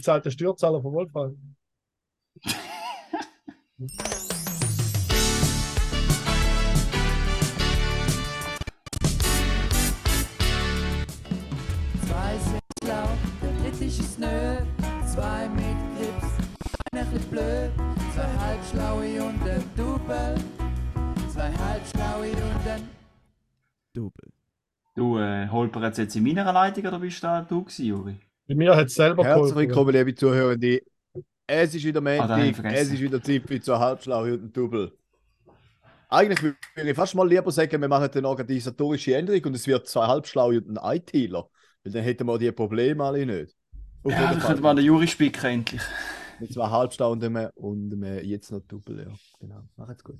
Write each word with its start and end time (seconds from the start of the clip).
zahlt 0.00 0.24
der 0.24 0.30
Steuerzahler 0.30 0.80
von 0.80 0.92
Wolfgang. 0.92 1.36
Zwei 12.06 12.38
sind 12.38 12.62
schlau, 12.82 13.08
der 13.42 13.52
dritte 13.62 13.84
ist 13.84 14.18
nö. 14.18 14.56
Zwei 15.06 15.48
mit 15.48 15.76
Grips, 15.96 16.32
einer 16.92 17.04
bisschen 17.04 17.30
blöd. 17.30 17.70
Zwei 18.14 18.36
halbschlaue 18.38 19.22
und 19.24 19.42
ein 19.42 19.64
Double. 19.76 20.34
Zwei 21.28 21.52
halbschlaue 21.52 22.30
und 22.30 22.66
ein 22.66 22.88
Double. 23.94 24.32
Du 24.94 25.18
äh, 25.18 25.48
holperst 25.48 25.98
jetzt 25.98 26.16
in 26.16 26.24
meiner 26.24 26.52
Leitung 26.52 26.86
oder 26.86 26.98
bist 26.98 27.22
da 27.22 27.42
du 27.42 27.62
gewesen, 27.62 27.86
Juri? 27.86 28.20
Bei 28.48 28.54
mir 28.54 28.74
hat 28.76 28.86
es 28.86 28.94
selber 28.94 29.24
Herzlich 29.24 29.54
geholfen. 29.54 29.68
willkommen, 29.68 29.94
liebe 29.94 30.14
Zuhörende. 30.14 30.82
Es 31.46 31.74
ist 31.74 31.84
wieder 31.84 32.00
Ah, 32.00 32.02
Montag, 32.02 32.54
vergessen. 32.56 32.74
es 32.74 32.92
ist 32.92 33.00
wieder 33.00 33.22
Zeit 33.22 33.42
für 33.46 33.60
zwei 33.60 33.78
Halbschlaue 33.78 34.34
und 34.34 34.44
ein 34.44 34.52
Double. 34.52 34.92
Eigentlich 36.08 36.42
würde 36.42 36.90
ich 36.90 36.94
fast 36.96 37.14
mal 37.14 37.26
lieber 37.28 37.50
sagen, 37.50 37.80
wir 37.80 37.88
machen 37.88 38.10
eine 38.12 38.28
organisatorische 38.28 39.14
Änderung 39.16 39.42
und 39.46 39.54
es 39.54 39.66
wird 39.66 39.86
zwei 39.88 40.06
Halbschlaue 40.06 40.60
und 40.60 40.76
ein 40.78 40.96
ITler. 40.96 41.48
Weil 41.84 41.92
dann 41.92 42.02
hätten 42.02 42.26
wir 42.26 42.38
die 42.38 42.52
Probleme 42.52 43.02
alle 43.04 43.24
nicht. 43.24 43.56
Auf 44.02 44.12
Ja, 44.12 44.30
dann 44.32 44.40
könnte 44.40 44.62
man 44.62 44.76
den 44.76 44.84
Juri 44.84 45.06
spicken 45.08 45.46
endlich. 45.46 45.80
Mit 46.40 46.52
zwei 46.52 46.68
Halbschlauen 46.68 47.18
und 47.18 47.24
einem, 47.24 47.50
und 47.54 47.92
einem 47.92 48.24
jetzt 48.24 48.50
noch 48.50 48.60
Double, 48.60 48.98
ja. 49.06 49.12
Genau, 49.40 49.62
macht's 49.76 50.02
gut. 50.04 50.18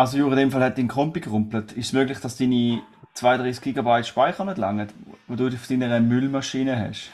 Also 0.00 0.16
Juri, 0.16 0.30
in 0.30 0.38
dem 0.38 0.50
Fall 0.50 0.62
hat 0.62 0.78
dein 0.78 0.88
Kompi 0.88 1.20
gerumpelt. 1.20 1.72
Ist 1.72 1.88
es 1.88 1.92
möglich, 1.92 2.18
dass 2.20 2.38
deine 2.38 2.82
32 3.12 3.74
GB 3.74 4.02
Speicher 4.04 4.46
nicht 4.46 4.56
langen, 4.56 4.88
wo 5.26 5.34
du 5.34 5.48
auf 5.48 5.66
deiner 5.66 6.00
Müllmaschine 6.00 6.74
hast? 6.80 7.10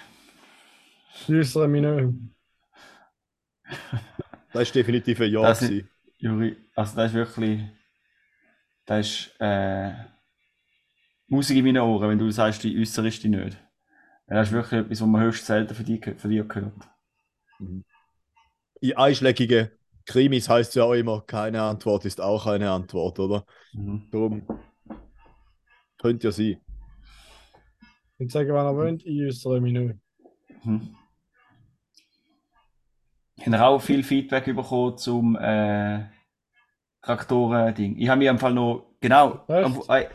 Düstere 1.26 1.66
Minö. 1.66 2.12
Das 4.52 4.62
ist 4.62 4.74
definitiv 4.76 5.20
ein 5.20 5.32
Ja. 5.32 5.42
Das 5.42 5.62
ist, 5.62 5.84
Juri, 6.18 6.56
also 6.76 6.94
das 6.94 7.10
ist 7.10 7.14
wirklich, 7.14 7.60
das 8.86 9.06
ist 9.06 9.34
äh, 9.40 9.92
Musik 11.26 11.56
in 11.56 11.64
meinen 11.64 11.82
Ohren, 11.82 12.08
wenn 12.08 12.18
du 12.20 12.30
sagst, 12.30 12.62
die 12.62 12.80
äußerst 12.80 13.24
die 13.24 13.30
nicht. 13.30 13.58
Das 14.28 14.46
ist 14.46 14.54
wirklich 14.54 14.80
etwas, 14.80 15.00
was 15.00 15.08
man 15.08 15.22
höchst 15.22 15.44
selten 15.44 15.74
von 15.74 15.84
dir, 15.84 16.00
von 16.16 16.30
dir 16.30 16.46
hört. 16.48 16.88
In 18.80 18.96
einschlägigen 18.96 19.75
Krimis 20.06 20.48
heißt 20.48 20.74
ja 20.76 20.84
auch 20.84 20.92
immer, 20.94 21.20
keine 21.22 21.62
Antwort 21.62 22.04
ist 22.04 22.20
auch 22.20 22.46
eine 22.46 22.70
Antwort, 22.70 23.18
oder? 23.18 23.44
Mhm. 23.74 24.08
Darum 24.10 24.46
könnte 25.98 26.28
ja 26.28 26.32
sein. 26.32 26.60
Ich 28.18 28.32
sage, 28.32 28.48
wenn 28.48 28.56
er 28.64 28.74
wollt, 28.76 29.04
ich 29.04 29.18
düstere 29.18 29.60
Minö. 29.60 29.94
Mhm. 30.64 30.96
Ich 33.36 33.46
habe 33.48 33.66
auch 33.66 33.80
viel 33.82 34.02
Feedback 34.02 34.46
bekommen 34.46 34.96
zum 34.96 35.36
äh, 35.36 36.06
Traktoren-Ding. 37.02 37.96
Ich 37.98 38.08
habe 38.08 38.18
mir 38.20 38.30
im 38.30 38.38
Fall 38.38 38.54
noch, 38.54 38.86
genau, 39.00 39.44
am- 39.48 39.82
äh, 39.88 40.06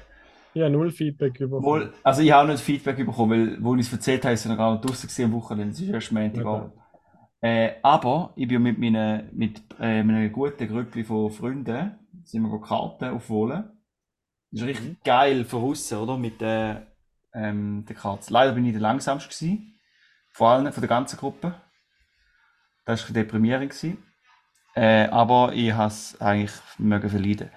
Ich 0.54 0.62
habe 0.62 0.72
null 0.72 0.92
Feedback 0.92 1.38
bekommen. 1.38 1.64
wohl, 1.64 1.94
also 2.04 2.22
ich 2.22 2.32
habe 2.32 2.44
auch 2.48 2.52
nicht 2.52 2.64
Feedback 2.64 2.98
bekommen, 2.98 3.32
weil, 3.32 3.64
wo 3.64 3.76
ich 3.76 3.82
es 3.86 3.94
erzählt 3.94 4.24
habe, 4.24 4.34
ist 4.34 4.42
es 4.42 4.48
noch 4.48 4.58
gar 4.58 4.72
nicht 4.74 4.84
draussen 4.84 5.08
gewesen 5.08 5.26
am 5.26 5.34
Wochenende, 5.34 5.74
es 5.74 5.82
ist 5.82 5.90
erst 5.90 6.12
Montagabend. 6.12 6.74
Äh, 7.42 7.74
aber 7.82 8.34
ich 8.36 8.48
bin 8.48 8.62
mit 8.62 8.78
meinen, 8.78 9.36
mit, 9.36 9.62
äh, 9.80 10.04
meinem 10.04 10.32
guten 10.32 10.68
Grüppli 10.68 11.04
von 11.04 11.32
Freunden, 11.32 11.98
sind 12.24 12.44
wir 12.44 12.62
Karten 12.62 13.10
aufholen. 13.10 13.72
Das 14.52 14.62
ist 14.62 14.68
richtig 14.68 15.04
geil 15.04 15.44
von 15.44 15.64
außen, 15.64 15.98
oder? 15.98 16.18
Mit 16.18 16.40
der, 16.40 16.88
ähm, 17.34 17.86
der 17.88 17.96
Karte. 17.96 18.32
Leider 18.32 18.52
bin 18.54 18.66
ich 18.66 18.74
der 18.74 18.82
langsamste 18.82 19.30
gewesen. 19.30 19.80
Vor 20.30 20.50
allem 20.50 20.72
von 20.72 20.82
der 20.82 20.90
ganzen 20.90 21.18
Gruppe. 21.18 21.56
Das 22.86 23.08
war 23.08 23.14
deprimierend. 23.14 23.72
Gewesen. 23.72 24.04
Äh, 24.76 25.08
aber 25.08 25.54
ich 25.54 25.74
habe 25.74 25.88
es 25.88 26.20
eigentlich 26.22 26.54
mögen 26.78 27.10
verleiden. 27.10 27.50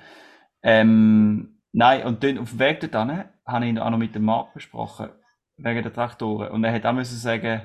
Ähm, 0.62 1.60
nein, 1.72 2.06
und 2.06 2.24
dann 2.24 2.38
auf 2.38 2.50
dem 2.50 2.58
Weg 2.58 2.80
dorthin 2.80 3.24
habe 3.46 3.66
ich 3.66 3.80
auch 3.80 3.90
noch 3.90 3.98
mit 3.98 4.14
dem 4.14 4.24
Marc 4.24 4.54
besprochen. 4.54 5.10
Wegen 5.56 5.82
der 5.82 5.92
Traktoren. 5.92 6.50
Und 6.50 6.64
er 6.64 6.72
hat 6.72 6.86
auch 6.86 6.92
müssen 6.92 7.16
sagen, 7.16 7.62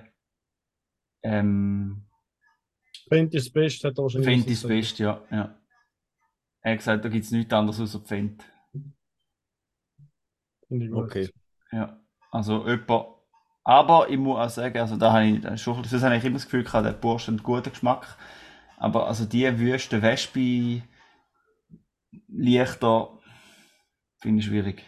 ähm, 1.24 2.09
Fendt 3.10 3.34
ist 3.34 3.48
das 3.48 3.54
Beste, 3.54 3.88
hat 3.88 3.98
er 3.98 4.04
wahrscheinlich 4.04 4.30
Fendt 4.30 4.48
ist 4.48 4.64
das. 4.64 4.70
Beste, 4.70 5.04
ja. 5.04 5.22
ja. 5.32 5.56
Er 6.62 6.72
hat 6.72 6.80
gesagt, 6.80 7.06
da 7.06 7.10
gibt 7.10 7.26
es 7.26 7.32
nichts 7.32 7.54
anderes 7.54 7.80
außer 7.80 8.02
Fendt. 8.02 8.44
Finde 10.68 10.86
ich 10.86 10.92
gut. 10.92 11.06
Okay. 11.06 11.30
Ja, 11.72 12.00
also 12.32 12.68
jemand. 12.68 13.08
Aber 13.64 14.10
ich 14.10 14.18
muss 14.18 14.40
auch 14.40 14.50
sagen, 14.50 14.78
also 14.80 14.96
da 14.96 15.12
habe 15.12 15.26
ich 15.26 15.42
das 15.42 15.62
schon, 15.62 15.82
das 15.84 16.04
habe 16.04 16.16
ich 16.16 16.24
immer 16.24 16.36
das 16.36 16.46
Gefühl 16.46 16.64
gehabt, 16.64 16.86
der 16.86 16.94
Bursch 16.94 17.24
hat 17.24 17.30
einen 17.30 17.44
guten 17.44 17.70
Geschmack. 17.70 18.18
Aber 18.78 19.08
also 19.08 19.26
die 19.26 19.60
Wüste 19.60 20.02
Wespe 20.02 20.82
Lichter 22.28 23.10
finde 24.22 24.40
ich 24.40 24.46
schwierig. 24.46 24.84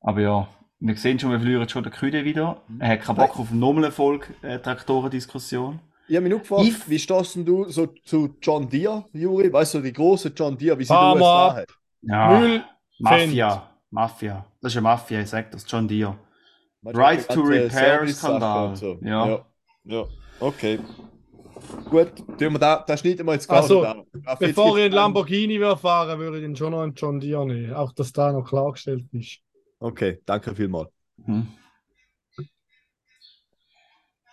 Aber 0.00 0.20
ja, 0.20 0.48
wir 0.78 0.96
sehen 0.96 1.18
schon, 1.18 1.30
wir 1.30 1.40
verlieren 1.40 1.68
schon 1.68 1.82
den 1.82 1.92
Küde 1.92 2.24
wieder. 2.24 2.62
Er 2.78 2.90
hat 2.90 3.00
keinen 3.02 3.16
Bock 3.16 3.38
auf 3.38 3.50
eine 3.50 3.60
Nummerfolge 3.60 4.34
äh, 4.42 4.58
Traktorendiskussion. 4.58 5.80
Ich 6.08 6.16
habe 6.16 6.22
mich 6.22 6.30
nur 6.30 6.40
gefragt, 6.40 6.64
Ich- 6.64 6.88
wie 6.88 6.98
stehst 6.98 7.36
du 7.36 7.64
so 7.68 7.86
zu 8.04 8.36
John 8.40 8.68
Deere, 8.68 9.04
Juri? 9.12 9.52
Weißt 9.52 9.74
du, 9.74 9.80
die 9.80 9.92
große 9.92 10.32
John 10.34 10.56
Deere, 10.56 10.78
wie 10.78 10.84
sie 10.84 10.92
in 10.94 10.98
den 11.00 11.16
USA 11.22 11.54
hat? 11.56 11.68
Ja, 12.02 12.38
Müll, 12.38 12.64
Mafia, 12.98 13.70
Mafia. 13.90 14.46
Das 14.60 14.72
ist 14.72 14.76
eine 14.76 14.84
Mafia, 14.84 15.20
ich 15.20 15.28
sag 15.28 15.50
das, 15.50 15.64
John 15.68 15.86
Deere. 15.86 16.16
Right 16.84 17.28
to 17.28 17.40
Repair 17.42 18.06
Skandal. 18.08 18.76
So. 18.76 18.98
Ja. 19.02 19.26
ja. 19.26 19.44
Ja, 19.84 20.04
okay. 20.40 20.78
Gut, 21.90 22.12
tun 22.16 22.52
wir 22.52 22.58
da, 22.58 22.84
da 22.86 22.96
schneiden 22.96 23.26
wir 23.26 23.32
jetzt 23.34 23.48
gar 23.48 23.58
Also, 23.62 23.82
nicht 23.82 24.38
Bevor 24.38 24.78
ich 24.78 24.84
einen 24.84 24.94
Lamborghini 24.94 25.58
würde 25.58 25.76
fahren 25.76 26.18
würde 26.18 26.38
ich 26.38 26.44
den 26.44 26.54
schon 26.56 26.72
noch 26.72 26.82
einen 26.82 26.94
John 26.94 27.20
Deere 27.20 27.46
nehmen. 27.46 27.74
Auch, 27.74 27.92
dass 27.92 28.12
da 28.12 28.32
noch 28.32 28.44
klargestellt 28.44 29.06
ist. 29.12 29.38
Okay, 29.80 30.20
danke 30.26 30.54
vielmals. 30.54 30.90
Hm. 31.24 31.48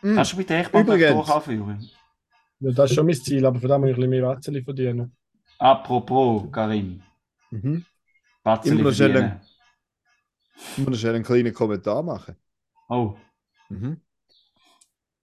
Hm. 0.05 0.19
Hast 0.19 0.33
du 0.33 0.37
bitte 0.37 0.55
echt 0.55 0.71
mal 0.71 0.79
einen 0.79 0.87
Übrigens. 0.87 1.11
Traktor 1.13 1.33
kaufen, 1.33 1.57
Juri? 1.57 1.75
Ja, 2.59 2.71
das 2.71 2.91
ist 2.91 2.95
schon 2.95 3.05
mein 3.07 3.15
Ziel, 3.15 3.43
aber 3.43 3.59
für 3.59 3.67
das 3.67 3.79
muss 3.79 3.89
ich 3.89 3.95
ein 3.95 3.95
bisschen 3.95 4.09
mehr 4.11 4.23
Watzeli 4.23 4.63
verdienen. 4.63 5.15
Apropos, 5.57 6.51
Karim. 6.51 7.01
Mhm. 7.49 7.83
Schnell 8.63 8.93
verdienen. 8.93 9.41
Ich 10.55 10.77
muss 10.77 10.89
noch 10.89 10.97
schnell 10.97 11.15
einen 11.15 11.23
kleinen 11.23 11.53
Kommentar 11.53 12.03
machen. 12.03 12.35
Oh, 12.87 13.15
Mhm. 13.69 13.99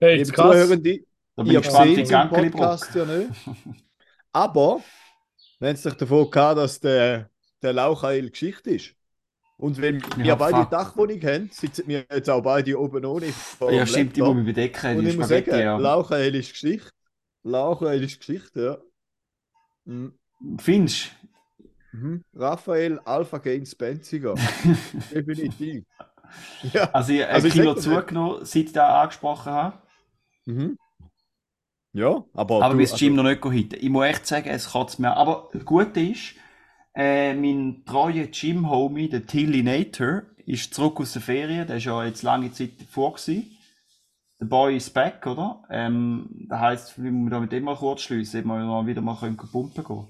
Hey, 0.01 0.19
jetzt 0.19 0.33
krass. 0.33 0.51
Zuhörende, 0.51 1.05
da 1.37 1.43
bin 1.45 1.53
ich 1.53 1.63
gespannt, 1.63 1.97
die 1.97 2.51
Podcast 2.51 2.93
ja 2.97 3.05
nicht. 3.05 3.31
Aber, 4.33 4.81
wenn 5.61 5.75
es 5.77 5.83
sich 5.85 5.95
davon 5.95 6.29
gehabt, 6.29 6.59
dass 6.59 6.81
der, 6.81 7.31
der 7.63 7.73
Laucheil 7.73 8.29
Geschichte 8.31 8.71
ist. 8.71 8.97
Und 9.63 9.81
wenn 9.81 10.03
wir 10.17 10.25
Ja, 10.25 10.35
beide 10.35 10.57
fuck. 10.57 10.71
Dachwohnung 10.71 11.21
haben, 11.23 11.49
sitzen 11.53 11.85
wir 11.87 12.05
jetzt 12.11 12.29
auch 12.29 12.43
beide 12.43 12.77
oben 12.81 13.05
ohne. 13.05 13.27
Ja, 13.71 13.87
stimmt, 13.87 14.17
die 14.17 14.21
muss 14.21 14.37
ich 14.39 14.45
bedecken. 14.45 14.99
Und 14.99 15.07
ich 15.07 15.17
muss 15.17 15.29
sagen, 15.29 15.51
ja. 15.51 15.77
Laucheil 15.79 16.35
ist 16.35 16.51
Geschichte. 16.51 16.91
Laucheil 17.45 18.03
ist 18.03 18.19
Geschichte, 18.19 18.61
ja. 18.65 18.79
Mhm. 19.93 20.13
Findest 20.59 21.11
Mhm. 21.93 22.25
Raphael 22.35 22.99
Alpha 23.05 23.37
Gains 23.39 23.75
Benziger. 23.75 24.35
Definitiv. 25.15 25.85
Ja. 26.73 26.91
Also, 26.93 27.13
ich 27.13 27.21
habe 27.23 27.33
Also 27.33 27.47
ein 27.47 27.49
ich 27.49 27.53
Kilo 27.55 27.75
zugenommen, 27.75 28.45
seit 28.47 28.65
ich 28.65 28.73
da 28.73 29.03
angesprochen 29.03 29.53
habe. 29.53 29.79
Mhm. 30.47 30.79
Ja, 31.93 32.25
aber. 32.33 32.63
Aber 32.65 32.73
du- 32.73 32.79
bis 32.79 32.91
das 32.91 32.99
Gym 32.99 33.15
noch 33.15 33.23
nicht 33.25 33.45
heute. 33.45 33.77
Ich 33.77 33.91
muss 33.91 34.07
echt 34.07 34.27
sagen, 34.27 34.49
es 34.49 34.71
kotzt 34.71 34.99
mir. 34.99 35.15
Aber 35.17 35.51
das 35.53 35.65
Gute 35.65 36.01
ist, 36.01 36.35
äh, 36.95 37.35
mein 37.35 37.85
treuer 37.85 38.27
Gym-Homie, 38.27 39.09
der 39.09 39.27
Tilly 39.27 39.63
Nater, 39.63 40.25
ist 40.47 40.75
zurück 40.75 41.01
aus 41.01 41.13
der 41.13 41.23
Ferien. 41.23 41.67
Der 41.67 41.77
ist 41.77 41.85
ja 41.85 42.05
jetzt 42.05 42.23
lange 42.23 42.53
Zeit 42.53 42.73
vor 42.91 43.15
gewesen. 43.15 43.57
Der 44.41 44.47
Boy 44.47 44.77
ist 44.77 44.93
back, 44.93 45.27
oder? 45.27 45.63
Ähm, 45.71 46.47
das 46.49 46.61
heisst, 46.61 47.03
wir 47.03 47.11
müssen 47.11 47.41
mit 47.41 47.53
dem 47.53 47.65
mal 47.65 47.77
kurz 47.77 48.03
schliessen, 48.03 48.51
ob 48.51 48.57
wir 48.59 48.87
wieder 48.87 49.01
mal 49.01 49.17
können 49.17 49.37
pumpen 49.37 49.85
gehen. 49.85 50.09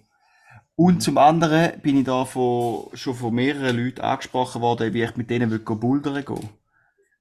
Und 0.74 1.02
zum 1.02 1.18
anderen 1.18 1.80
bin 1.82 1.98
ich 1.98 2.04
da 2.04 2.24
von, 2.24 2.86
schon 2.94 3.14
von 3.14 3.34
mehreren 3.34 3.76
Leuten 3.76 4.00
angesprochen 4.00 4.62
worden, 4.62 4.94
wie 4.94 5.02
ich 5.02 5.16
mit 5.16 5.28
denen 5.28 5.50
will 5.50 5.58
gehen 5.58 5.78
bouldern 5.78 6.24
gehen. 6.24 6.48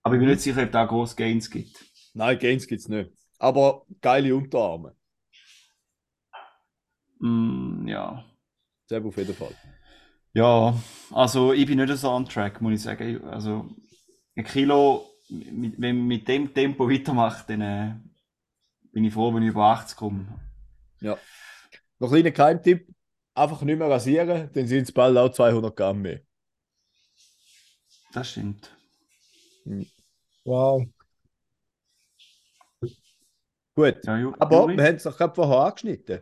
Aber 0.03 0.15
ich 0.15 0.19
bin 0.19 0.29
nicht 0.29 0.41
sicher, 0.41 0.63
ob 0.63 0.71
da 0.71 0.85
grosse 0.85 1.15
Gains 1.15 1.49
gibt. 1.49 1.83
Nein, 2.13 2.39
Gains 2.39 2.65
gibt 2.65 2.81
es 2.81 2.87
nicht. 2.87 3.11
Aber 3.39 3.85
geile 3.99 4.35
Unterarme. 4.35 4.95
Mm, 7.19 7.87
ja. 7.87 8.23
Sehr 8.91 9.05
auf 9.05 9.15
jeden 9.15 9.33
Fall. 9.33 9.55
Ja, 10.33 10.75
also 11.11 11.53
ich 11.53 11.65
bin 11.65 11.77
nicht 11.77 11.95
so 11.97 12.09
on 12.09 12.25
track, 12.25 12.61
muss 12.61 12.73
ich 12.73 12.81
sagen. 12.81 13.23
Also 13.25 13.69
ein 14.35 14.43
Kilo, 14.43 15.05
mit, 15.29 15.79
wenn 15.79 15.97
man 15.97 16.07
mit 16.07 16.27
dem 16.27 16.53
Tempo 16.53 16.89
weitermacht, 16.89 17.49
dann 17.49 17.61
äh, 17.61 17.95
bin 18.91 19.05
ich 19.05 19.13
froh, 19.13 19.33
wenn 19.33 19.43
ich 19.43 19.49
über 19.49 19.63
80 19.65 19.97
komme. 19.97 20.27
Ja. 21.01 21.17
Noch 21.99 22.09
ein 22.11 22.21
kleiner 22.23 22.31
Geheimtipp. 22.31 22.87
einfach 23.33 23.61
nicht 23.61 23.77
mehr 23.79 23.89
rasieren, 23.89 24.49
dann 24.53 24.67
sind 24.67 24.83
es 24.83 24.91
bald 24.91 25.17
auch 25.17 25.29
200 25.31 25.73
Gramm 25.75 26.01
mehr. 26.01 26.19
Das 28.13 28.29
stimmt. 28.31 28.71
Wow. 30.45 30.85
Gut, 33.75 33.95
Ja, 34.05 34.33
aber 34.39 34.67
wir 34.67 34.83
haben 34.85 34.95
es 34.95 35.03
doch 35.03 35.15
gerade 35.17 35.33
vorher 35.33 35.59
angeschnitten. 35.65 36.21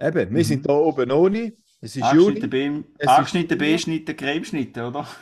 Eben, 0.00 0.34
wir 0.34 0.40
Mhm. 0.40 0.44
sind 0.44 0.66
da 0.68 0.72
oben 0.74 1.10
ohne. 1.10 1.52
Es 1.82 1.96
ist 1.96 2.02
Angeschnitten, 2.04 2.50
Juni. 2.50 2.80
B, 2.80 2.88
Es 2.98 3.06
ist 3.06 3.08
angeschnitten, 3.08 3.58
Juni. 3.58 3.72
B-Schnitte, 3.72 4.14
Cremeschnitte, 4.14 4.86
oder? 4.86 5.06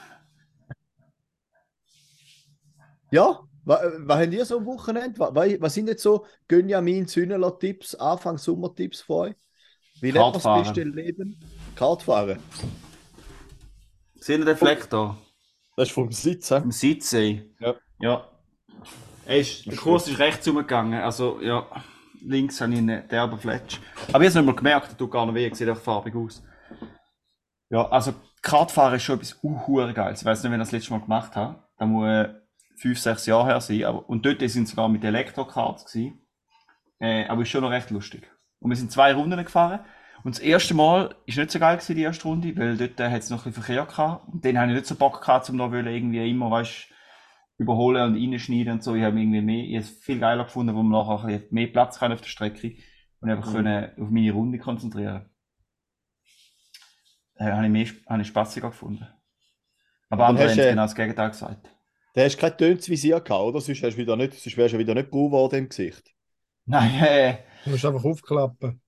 Ja, 3.12 3.40
was, 3.64 3.80
was 4.06 4.18
habt 4.20 4.32
ihr 4.32 4.44
so 4.44 4.58
am 4.58 4.66
Wochenende? 4.66 5.18
Was, 5.18 5.60
was 5.60 5.74
sind 5.74 5.88
jetzt 5.88 6.02
so 6.02 6.26
Gönjamin 6.46 7.08
Zünneler 7.08 7.58
Tipps, 7.58 7.96
Anfang 7.96 8.38
Sommer 8.38 8.72
Tipps 8.72 9.00
für 9.00 9.14
euch? 9.14 9.34
Wie 10.00 10.12
lebt 10.12 10.30
man 10.30 10.32
das 10.32 10.44
beste 10.44 10.84
Leben? 10.84 11.40
Kartfahren. 11.74 12.38
Seht 14.14 14.38
ihr 14.38 14.44
den 14.44 14.56
Fleck 14.56 14.88
da? 14.90 15.16
Das 15.76 15.88
ist 15.88 15.94
vom 15.94 16.12
Sitzen. 16.12 16.62
Im 16.62 16.70
Sitzsee. 16.70 17.50
Ja. 17.58 17.74
Ja. 17.98 18.28
Ist, 19.26 19.66
der 19.66 19.76
Kurs 19.76 20.08
ist 20.08 20.18
rechts 20.18 20.46
umgegangen. 20.46 21.00
Also, 21.00 21.40
ja. 21.40 21.66
Links 22.22 22.60
habe 22.60 22.72
ich 22.72 22.78
einen 22.78 23.08
derben 23.08 23.38
Fletsch. 23.38 23.78
Aber 24.12 24.24
jetzt 24.24 24.36
haben 24.36 24.46
wir 24.46 24.54
gemerkt, 24.54 24.90
der 24.90 24.96
tut 24.96 25.10
gar 25.10 25.26
nicht 25.26 25.34
weh, 25.34 25.52
sieht 25.52 25.68
einfach 25.68 25.82
farbig 25.82 26.14
aus. 26.14 26.42
Ja, 27.70 27.88
also, 27.88 28.14
Kartfahren 28.42 28.96
ist 28.96 29.02
schon 29.04 29.16
etwas 29.16 29.38
uhuere 29.42 29.92
geil. 29.94 30.14
Ich 30.16 30.24
weiß 30.24 30.42
nicht, 30.42 30.52
wenn 30.52 30.60
ich 30.60 30.66
das 30.66 30.72
letzte 30.72 30.92
Mal 30.92 31.00
gemacht 31.00 31.36
habe. 31.36 31.62
Da 31.78 31.86
muss 31.86 32.06
äh, 32.06 32.34
fünf, 32.76 32.98
sechs 32.98 33.26
Jahre 33.26 33.46
her 33.46 33.60
sein. 33.60 33.84
Aber, 33.84 34.08
und 34.08 34.24
dort 34.24 34.40
sind 34.40 34.68
sogar 34.68 34.88
mit 34.88 35.04
Elektrokarts 35.04 35.84
gewesen. 35.84 36.20
Äh, 36.98 37.26
aber 37.26 37.42
ist 37.42 37.48
schon 37.48 37.62
noch 37.62 37.70
recht 37.70 37.90
lustig. 37.90 38.30
Und 38.58 38.70
wir 38.70 38.76
sind 38.76 38.90
zwei 38.90 39.14
Runden 39.14 39.42
gefahren. 39.44 39.80
Und 40.22 40.34
das 40.34 40.42
erste 40.42 40.74
Mal 40.74 41.14
ist 41.26 41.38
nicht 41.38 41.50
so 41.50 41.58
geil 41.58 41.76
gewesen, 41.76 41.96
die 41.96 42.02
erste 42.02 42.24
Runde, 42.24 42.56
weil 42.56 42.76
dort 42.76 43.00
äh, 43.00 43.10
hat 43.10 43.22
es 43.22 43.30
noch 43.30 43.38
ein 43.38 43.52
bisschen 43.52 43.62
Verkehr 43.62 43.86
gehabt. 43.86 44.28
Und 44.28 44.44
dann 44.44 44.58
habe 44.58 44.70
ich 44.70 44.76
nicht 44.76 44.86
so 44.86 44.94
Bock 44.94 45.20
gehabt, 45.20 45.48
um 45.48 45.58
da 45.58 45.70
irgendwie 45.72 46.30
immer, 46.30 46.50
weißt, 46.50 46.88
überholen 47.60 48.02
und 48.02 48.16
reinschneiden 48.16 48.74
und 48.74 48.82
so. 48.82 48.94
Ich 48.94 49.02
habe 49.04 49.20
irgendwie 49.20 49.40
mehr, 49.42 49.64
ich 49.64 49.74
habe 49.76 49.84
es 49.84 49.90
viel 49.90 50.18
geiler 50.18 50.44
gefunden, 50.44 50.74
wo 50.74 50.82
man 50.82 50.92
nachher 51.06 51.26
ein 51.28 51.34
bisschen 51.40 51.54
mehr 51.54 51.66
Platz 51.68 51.98
kann 51.98 52.12
auf 52.12 52.20
der 52.22 52.28
Strecke 52.28 52.76
und 53.20 53.30
einfach 53.30 53.48
Mhm. 53.48 53.52
können 53.52 53.90
auf 54.00 54.10
meine 54.10 54.32
Runde 54.32 54.58
konzentrieren. 54.58 55.26
Äh, 57.36 57.50
habe 57.52 57.64
ich 57.66 57.70
mehr, 57.72 57.86
habe 58.08 58.22
ich 58.22 58.28
spaßiger 58.28 58.68
gefunden. 58.70 59.06
Aber 60.10 60.26
andere 60.26 60.50
haben 60.50 60.58
äh, 60.58 60.70
genau 60.70 60.82
das 60.82 60.94
Gegenteil 60.94 61.30
gesagt. 61.30 61.68
Da 62.14 62.22
hast 62.22 62.36
du 62.36 62.40
kein 62.40 62.56
Töntes 62.56 62.88
Visier 62.88 63.20
gehabt, 63.20 63.42
oder? 63.42 63.60
Sonst, 63.60 63.82
hast 63.82 63.94
du 63.94 63.98
wieder 63.98 64.16
nicht, 64.16 64.34
sonst 64.34 64.56
wärst 64.56 64.74
du 64.74 64.78
wieder 64.78 64.94
nicht 64.94 65.10
braun 65.10 65.32
worden 65.32 65.58
im 65.60 65.68
Gesicht. 65.68 66.14
Nein, 66.66 67.02
äh, 67.02 67.38
Du 67.64 67.70
musst 67.70 67.84
einfach 67.84 68.04
aufklappen. 68.04 68.80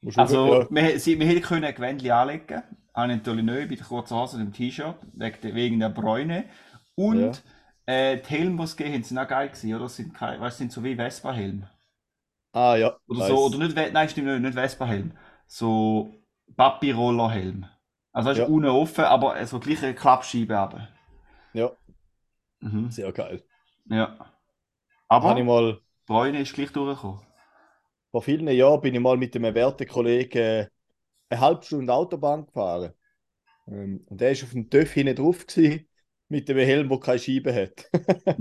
Musst 0.00 0.18
Also, 0.18 0.60
ja, 0.60 0.68
wir, 0.70 1.00
sie, 1.00 1.18
wir 1.18 1.26
hätten 1.26 1.42
können 1.42 1.64
ein 1.64 1.74
Gewändchen 1.74 2.10
anlegen. 2.10 2.62
Habe 2.94 3.12
ich 3.12 3.18
natürlich 3.18 3.44
nicht, 3.44 3.68
bei 3.68 3.74
der 3.74 3.84
kurzen 3.86 4.16
Hose 4.16 4.36
und 4.36 4.44
dem 4.44 4.52
T-Shirt, 4.52 4.96
wegen, 5.14 5.40
der- 5.42 5.54
wegen 5.54 5.80
der 5.80 5.88
Bräune. 5.88 6.44
Und 6.94 7.42
äh, 7.86 8.18
die 8.18 8.28
Helme, 8.30 8.56
die 8.58 8.62
es 8.64 8.76
gegeben 8.76 8.94
haben, 8.96 9.04
sind 9.04 9.18
auch 9.18 9.28
geil 9.28 9.48
gewesen, 9.48 9.74
oder? 9.74 9.84
Das 9.84 9.96
sind, 9.96 10.14
keine, 10.14 10.40
weißt, 10.40 10.58
sind 10.58 10.72
so 10.72 10.82
wie 10.84 10.96
Vespa-Helme. 10.96 11.70
ah 12.52 12.76
ja. 12.76 12.98
Oder 13.08 13.20
nice. 13.20 13.22
so, 13.22 13.44
oder 13.46 13.58
nicht, 13.58 13.76
nein, 13.92 14.08
stimmt 14.08 14.28
nicht, 14.28 14.40
nicht 14.40 14.54
Vespa-Helm. 14.54 15.12
So 15.46 16.14
Papi-Roller-Helm. 16.56 17.66
Also, 18.12 18.30
das 18.30 18.38
ist 18.40 18.44
Ja. 18.44 18.48
unten 18.48 18.68
offen, 18.70 19.04
aber 19.04 19.44
so 19.46 19.58
gleiche 19.60 19.94
Klappscheibe 19.94 20.56
aber. 20.58 20.88
Ja, 21.52 21.76
Mhm. 22.60 22.88
sehr 22.88 23.12
geil. 23.12 23.44
Ja. 23.86 24.16
Habe 25.20 25.40
ich 25.40 25.44
Aber 25.44 25.46
mal, 25.46 25.80
Bräune 26.06 26.40
ist 26.42 26.54
gleich 26.54 26.72
durchgekommen. 26.72 27.22
vor 28.10 28.22
vielen 28.22 28.48
Jahren 28.48 28.80
bin 28.80 28.94
ich 28.94 29.00
mal 29.00 29.16
mit 29.16 29.34
einem 29.36 29.54
werten 29.54 29.86
Kollegen 29.86 30.38
äh, 30.38 30.68
eine 31.30 31.40
halbe 31.40 31.64
Stunde 31.64 31.92
Autobahn 31.94 32.46
gefahren. 32.46 32.94
Ähm, 33.68 34.04
und 34.08 34.20
der 34.20 34.36
war 34.36 34.44
auf 34.44 34.52
dem 34.52 34.70
TÜV 34.70 34.92
hinten 34.94 35.16
drauf 35.16 35.46
gewesen, 35.46 35.88
mit 36.34 36.48
dem 36.48 36.58
Helm, 36.58 36.88
der 36.88 36.98
keine 36.98 37.18
Scheibe 37.18 37.54
hat. 37.54 37.88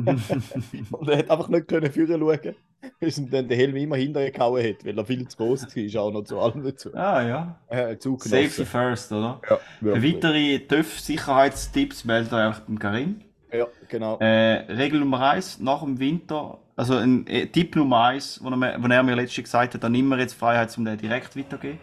und 0.91 1.09
er 1.09 1.17
hat 1.19 1.29
einfach 1.29 1.47
nicht 1.49 1.67
können 1.67 1.91
führen 1.91 2.19
schauen, 2.19 2.55
bis 2.99 3.17
ihm 3.17 3.29
dann 3.29 3.47
der 3.47 3.57
Helm 3.57 3.75
immer 3.75 3.95
hinterher 3.95 4.31
gehauen 4.31 4.63
hat, 4.63 4.83
weil 4.85 4.97
er 4.97 5.05
viel 5.05 5.27
zu 5.27 5.37
groß 5.37 5.63
war, 5.75 6.01
auch 6.03 6.11
noch 6.11 6.23
zu 6.23 6.39
allem 6.39 6.63
dazu. 6.63 6.93
ah 6.95 7.21
ja. 7.21 7.59
Äh, 7.69 7.95
Safety 8.01 8.65
first, 8.65 9.11
oder? 9.11 9.39
Ja, 9.49 9.59
wirklich. 9.81 10.15
weitere 10.15 10.59
TÜV-Sicherheitstipps 10.59 12.05
meldet 12.05 12.33
euch 12.33 12.59
beim 12.59 12.79
Karim. 12.79 13.21
Ja, 13.51 13.67
genau. 13.87 14.17
Äh, 14.19 14.71
Regel 14.73 14.99
Nummer 14.99 15.29
eins 15.29 15.59
nach 15.59 15.83
dem 15.83 15.99
Winter, 15.99 16.59
also 16.75 16.95
ein 16.97 17.27
äh, 17.27 17.45
Tipp 17.45 17.75
Nummer 17.75 18.05
eins, 18.05 18.39
wo 18.43 18.49
er, 18.49 18.57
mir- 18.57 18.75
wo 18.79 18.87
er 18.87 19.03
mir 19.03 19.15
letztens 19.15 19.43
gesagt 19.45 19.75
hat, 19.75 19.83
dann 19.83 19.93
immer 19.93 20.17
jetzt 20.17 20.33
Freiheit, 20.33 20.75
um 20.77 20.85
den 20.85 20.97
direkt 20.97 21.37
weiterzugeben. 21.37 21.77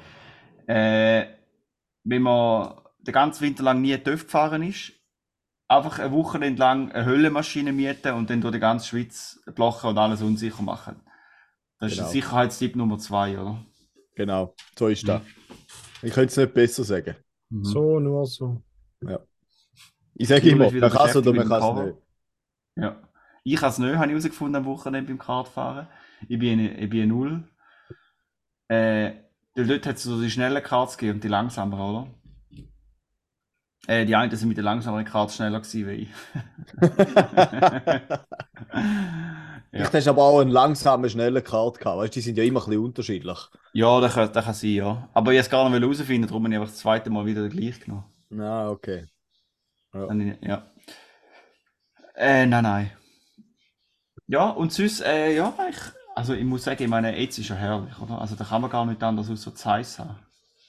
Äh, 0.67 1.27
wenn 2.03 2.23
man 2.23 2.75
den 3.01 3.13
ganzen 3.15 3.43
Winter 3.43 3.63
lang 3.63 3.81
nie 3.81 3.97
TÜV 3.97 4.25
gefahren 4.25 4.63
ist, 4.65 4.93
einfach 5.71 5.99
eine 6.01 6.13
Woche 6.13 6.39
lang 6.39 6.91
eine 6.93 7.05
Höllemaschine 7.05 7.73
mieten 7.73 8.13
und 8.15 8.29
dann 8.29 8.41
durch 8.41 8.53
die 8.55 8.61
ganze 8.61 8.87
Schweiz 8.89 9.41
blocken 9.55 9.91
und 9.91 9.99
alles 9.99 10.21
unsicher 10.23 10.63
machen. 10.63 11.01
Das 11.79 11.93
ist 11.93 11.97
Genau. 11.99 12.09
ein 12.09 12.13
Sicherheitstipp 12.13 12.77
Nummer 12.77 12.99
zwei, 12.99 13.39
oder? 13.39 13.65
Genau, 14.17 14.55
so 14.79 14.89
ist 14.89 15.07
das. 15.09 15.23
Ich 16.03 16.13
könnte 16.13 16.31
es 16.31 16.37
nicht 16.37 16.53
besser 16.55 16.85
sagen. 16.85 17.15
Mhm. 17.51 17.65
So, 17.65 18.01
nur 18.01 18.27
so. 18.27 18.63
Ich 20.15 20.29
sage 20.29 20.51
immer, 20.51 20.67
ist 20.67 20.75
wieder 20.75 20.89
man 20.89 20.97
kann 20.99 21.09
es 21.09 21.17
oder 21.17 21.33
man 21.33 21.49
kann 21.49 21.63
es 21.63 21.85
nicht. 21.85 21.99
Ja. 22.77 22.97
Ich 23.45 23.57
habe 23.63 23.71
es 23.71 23.79
nicht, 23.79 23.95
habe 23.95 24.05
ich 24.07 24.11
herausgefunden 24.11 24.57
am 24.57 24.65
Wochenende 24.67 25.09
beim 25.09 25.19
Kartfahren. 25.19 25.87
Ich 26.29 26.39
bin, 26.39 26.59
eine- 26.59 26.77
ich 26.79 26.91
bin 26.91 27.03
eine 27.03 27.13
Null. 27.13 27.49
Äh, 28.69 29.13
dort 29.55 29.87
hat 29.87 29.97
es 29.97 30.03
so 30.03 30.21
die 30.21 30.31
schnellen 30.31 30.63
Karts 30.63 30.99
gegeben 30.99 31.17
und 31.19 31.25
die 31.25 31.29
langsameren, 31.29 31.81
oder? 31.97 32.07
Äh, 33.91 34.07
die 34.07 34.15
einen 34.15 34.31
sind 34.37 34.47
mit 34.49 34.57
den 34.57 34.65
langsameren 34.65 35.05
Karts 35.05 35.35
schneller 35.35 35.59
gewesen 35.61 35.89
wie 35.89 35.93
ich. 36.03 36.09
Vielleicht 39.73 39.95
hast 39.95 40.07
du 40.07 40.11
aber 40.11 40.23
auch 40.23 40.41
einen 40.41 40.51
langsamen, 40.53 41.11
schnellen 41.11 41.43
Kart 41.43 41.79
gehabt. 41.79 41.99
Weißt 41.99 42.15
die 42.15 42.21
sind 42.21 42.39
ja 42.39 42.45
immer 42.45 42.61
ein 42.61 42.67
bisschen 42.67 42.85
unterschiedlich. 42.85 43.39
Ja, 43.73 44.01
das 44.01 44.15
kann, 44.15 44.33
das 44.33 44.45
kann 44.45 44.55
sein, 44.55 44.71
ja. 44.71 45.09
Aber 45.13 45.33
ich 45.33 45.37
wollte 45.37 45.41
es 45.41 45.51
gar 45.51 45.69
nicht 45.69 45.81
herausfinden, 45.83 46.29
darum 46.29 46.45
habe 46.45 46.55
ich 46.55 46.61
einfach 46.61 46.73
das 46.73 46.79
zweite 46.81 47.11
Mal 47.11 47.27
wieder 47.27 47.43
den 47.49 47.51
gleichen 47.51 47.81
genommen. 47.81 48.05
Ah, 48.41 48.71
okay. 48.71 49.07
Dann 49.93 50.21
ich- 50.21 50.49
Ja. 50.49 50.63
Äh, 52.15 52.47
nein, 52.47 52.63
nein. 52.63 52.91
Ja, 54.27 54.51
und 54.51 54.73
sonst, 54.73 55.01
äh, 55.03 55.35
ja, 55.35 55.53
ich, 55.69 55.77
also 56.15 56.35
ich 56.35 56.45
muss 56.45 56.65
sagen, 56.65 56.83
ich 56.83 56.89
meine, 56.89 57.19
jetzt 57.19 57.39
ist 57.39 57.49
ja 57.49 57.57
herrlich, 57.57 57.99
oder? 58.01 58.21
Also 58.21 58.37
da 58.37 58.45
kann 58.45 58.63
man 58.63 58.71
gar 58.71 58.87
nicht 58.87 59.03
anders 59.03 59.29
als 59.29 59.43
so 59.43 59.51
zu 59.51 59.69
heiß 59.69 59.99
haben. 59.99 60.19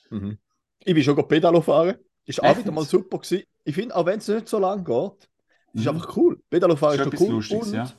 Mhm. 0.09 0.37
Ich 0.83 0.93
bin 0.93 1.03
schon 1.03 1.15
go 1.15 1.23
Pedalo 1.23 1.61
fahren. 1.61 1.97
Ist 2.25 2.41
auch 2.43 2.57
wieder 2.57 2.71
mal 2.71 2.85
super 2.85 3.17
gewesen. 3.19 3.43
Ich 3.63 3.75
finde, 3.75 3.95
auch 3.95 4.05
wenn 4.05 4.19
es 4.19 4.27
nicht 4.27 4.47
so 4.47 4.59
lang 4.59 4.83
geht, 4.83 5.29
ist 5.73 5.83
Mhm. 5.83 5.89
einfach 5.89 6.17
cool. 6.17 6.41
Pedalo 6.49 6.75
fahren 6.75 6.99
Ist 6.99 7.13
ist, 7.13 7.21
cool. 7.21 7.29
Lustiges, 7.31 7.67
und 7.69 7.73
ja. 7.73 7.91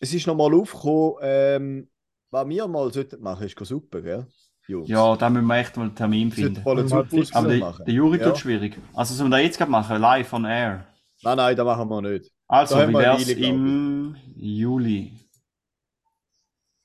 es 0.00 0.14
ist 0.14 0.26
nochmal 0.26 0.54
aufgekommen, 0.54 1.14
ähm, 1.22 1.88
was 2.30 2.48
wir 2.48 2.68
mal 2.68 2.92
sollten 2.92 3.22
machen, 3.22 3.46
ist 3.46 3.56
go 3.56 3.64
super, 3.64 4.00
gell? 4.02 4.26
Jungs. 4.66 4.88
Ja, 4.88 5.14
da 5.16 5.28
müssen 5.28 5.46
wir 5.46 5.56
echt 5.58 5.76
mal 5.76 5.84
einen 5.84 5.94
Termin 5.94 6.32
finden. 6.32 6.62
voll 6.62 6.80
Aber 6.80 7.48
der, 7.48 7.58
machen. 7.58 7.84
der 7.84 7.94
Juri 7.94 8.18
Ja. 8.18 8.28
tut 8.30 8.38
schwierig. 8.38 8.78
Also 8.94 9.14
sollen 9.14 9.30
wir 9.30 9.36
das 9.36 9.44
jetzt 9.46 9.58
gerade 9.58 9.70
machen, 9.70 10.00
live 10.00 10.32
on 10.32 10.44
air. 10.46 10.86
Nein, 11.22 11.36
nein, 11.36 11.56
das 11.56 11.64
machen 11.66 11.88
wir 11.88 12.00
nicht. 12.02 12.30
Also, 12.48 12.76
wie 12.76 12.92
wär's 12.94 13.28
Weile, 13.28 13.46
im 13.46 14.16
Juli? 14.36 15.12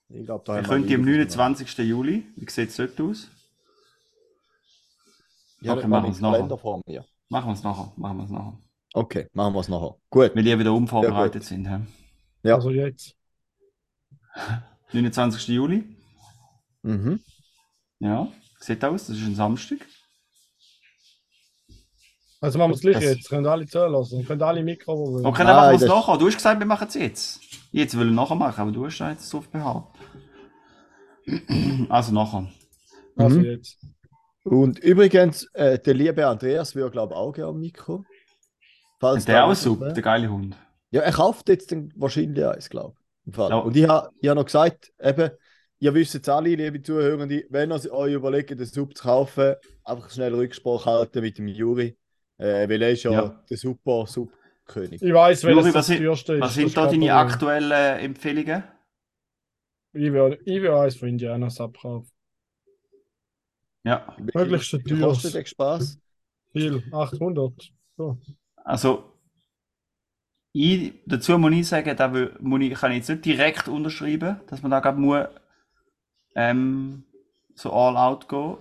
Ich 0.10 0.26
glaube, 0.26 0.44
da 0.46 0.54
Wir 0.54 0.58
haben 0.58 0.64
wir 0.66 0.70
könnten 0.70 0.94
am 0.94 1.00
eine 1.02 1.08
Weile 1.08 1.18
29. 1.26 1.78
Juli. 1.86 2.26
Wie 2.36 2.50
sieht 2.50 2.70
es 2.70 2.76
dort 2.78 3.00
aus? 3.00 3.30
Ja, 5.62 5.74
Okay, 5.74 5.88
machen 5.88 6.12
den 6.12 6.20
Kalender 6.22 6.44
nachher. 6.48 6.58
vor 6.58 6.82
mir. 6.88 7.06
Machen 7.30 7.48
wir 7.50 7.54
es 7.54 7.64
nachher. 7.64 7.92
Machen 7.98 8.18
wir 8.18 8.24
es 8.26 8.30
nachher. 8.32 8.58
Okay, 8.94 9.28
machen 9.34 9.54
wir 9.54 9.60
es 9.60 9.68
nachher. 9.68 9.96
Gut. 10.10 10.36
Weil 10.36 10.44
die 10.44 10.58
wieder 10.60 10.74
unvorbereitet 10.74 11.44
sind. 11.44 11.68
hä? 11.70 11.82
Ja. 12.44 12.56
Also 12.56 12.70
jetzt. 12.72 13.16
29. 14.94 15.48
Juli. 15.50 15.84
Mhm. 16.84 17.20
Ja, 18.00 18.28
sieht 18.60 18.84
aus. 18.86 19.08
Das 19.08 19.18
ist 19.18 19.26
ein 19.26 19.36
Samstag. 19.36 19.80
Also 22.42 22.58
machen 22.58 22.72
wir 22.72 22.76
es 22.76 22.82
gleich 22.82 23.02
jetzt. 23.02 23.28
Können 23.30 23.46
alle 23.46 23.66
zulassen. 23.68 24.26
Können 24.26 24.42
alle 24.42 24.64
Mikro. 24.64 25.20
Okay, 25.26 25.40
dann 25.40 25.48
Nein, 25.48 25.56
machen 25.56 25.70
wir 25.72 25.74
es 25.76 25.82
das- 25.82 25.90
nachher. 25.90 26.18
Du 26.18 26.28
hast 26.28 26.36
gesagt, 26.38 26.60
wir 26.60 26.66
machen 26.66 26.88
es 26.88 26.94
jetzt. 26.94 27.42
Jetzt 27.72 27.98
will 27.98 28.08
ich 28.08 28.16
nachher 28.16 28.36
machen, 28.36 28.62
aber 28.62 28.72
du 28.72 28.86
hast 28.86 28.98
ja 29.00 29.12
jetzt 29.12 29.32
drauf 29.34 29.50
behauptet. 29.50 30.02
Also 31.90 32.14
nachher. 32.14 32.50
Also 33.18 33.38
Mhm. 33.40 33.44
jetzt. 33.46 33.78
Und 34.44 34.80
übrigens, 34.80 35.46
äh, 35.54 35.80
der 35.80 35.94
liebe 35.94 36.26
Andreas 36.26 36.76
würde, 36.76 36.92
glaube 36.92 37.14
ich, 37.14 37.18
auch 37.20 37.32
gerne 37.34 37.50
am 37.50 37.60
Mikro. 37.60 38.04
Falls 39.00 39.26
Der 39.26 39.46
auch 39.46 39.54
super, 39.56 39.86
wäre. 39.86 39.94
der 39.94 40.04
geile 40.04 40.30
Hund. 40.30 40.56
Ja, 40.92 41.02
er 41.02 41.12
kauft 41.12 41.48
jetzt 41.50 41.72
den 41.72 41.94
wahrscheinlich 41.96 42.46
eins, 42.46 42.70
glaube 42.70 42.96
ich. 42.98 43.28
Im 43.28 43.34
Fall. 43.34 43.50
Ja. 43.50 43.58
Und 43.58 43.76
ich 43.76 43.88
habe 43.88 44.10
ich 44.20 44.28
hab 44.30 44.36
noch 44.36 44.46
gesagt, 44.46 44.92
eben, 45.02 45.30
ihr 45.80 45.94
wisst 45.94 46.14
jetzt 46.16 46.28
alle, 46.30 46.56
liebe 46.56 46.82
Zuhörende, 46.82 47.46
wenn 47.50 47.72
ihr 47.72 47.94
euch 47.94 48.14
überlegt, 48.14 48.50
den 48.50 48.66
Sub 48.66 48.96
zu 48.98 49.04
kaufen, 49.04 49.56
einfach 49.84 50.10
schnell 50.10 50.34
Rücksprache 50.34 50.90
halten 50.90 51.22
mit 51.22 51.38
dem 51.38 51.48
Juri, 51.48 51.96
äh, 52.38 52.68
weil 52.68 52.82
er 52.82 52.92
ist 52.92 53.04
ja, 53.04 53.12
Ja. 53.12 53.44
der 53.50 53.58
super 53.58 54.06
Subkönig. 54.08 55.02
Ich 55.02 55.14
weiß, 55.14 55.44
Juri, 55.44 55.56
welches 55.58 55.76
was 55.76 55.88
das 55.88 55.98
teuerste 55.98 56.34
ist. 56.36 56.42
Was 56.42 56.54
sind 56.56 56.76
da 56.76 56.88
deine 56.88 57.14
aktuellen 57.14 58.00
Empfehlungen? 58.00 58.64
Ich 59.94 60.12
will, 60.12 60.40
ich 60.46 60.62
will 60.62 60.72
eins 60.72 60.96
von 60.98 61.08
Indianas 61.10 61.60
abkaufen. 61.62 62.12
Ja, 63.84 64.14
Möglichst 64.18 64.74
Wie 64.74 64.84
teuer. 64.84 65.08
kostet 65.08 65.36
der 65.36 65.46
Spaß? 65.46 66.00
Viel. 66.52 66.84
800. 66.92 67.72
So. 67.98 68.18
also 68.64 69.14
ich, 70.52 70.94
dazu 71.06 71.38
muss 71.38 71.52
ich 71.54 71.68
sagen, 71.68 71.96
da 71.96 72.12
will- 72.14 72.36
muss 72.40 72.62
ich, 72.62 72.74
kann 72.74 72.92
ich 72.92 72.98
jetzt 72.98 73.10
nicht 73.10 73.26
direkt 73.26 73.68
unterschreiben, 73.68 74.40
dass 74.48 74.62
man 74.62 74.72
da 74.72 74.80
gerade 74.80 75.00
muss, 75.00 75.26
ähm, 76.36 77.04
so 77.56 77.72
all 77.72 77.98
out 77.98 78.28
gehen. 78.30 78.58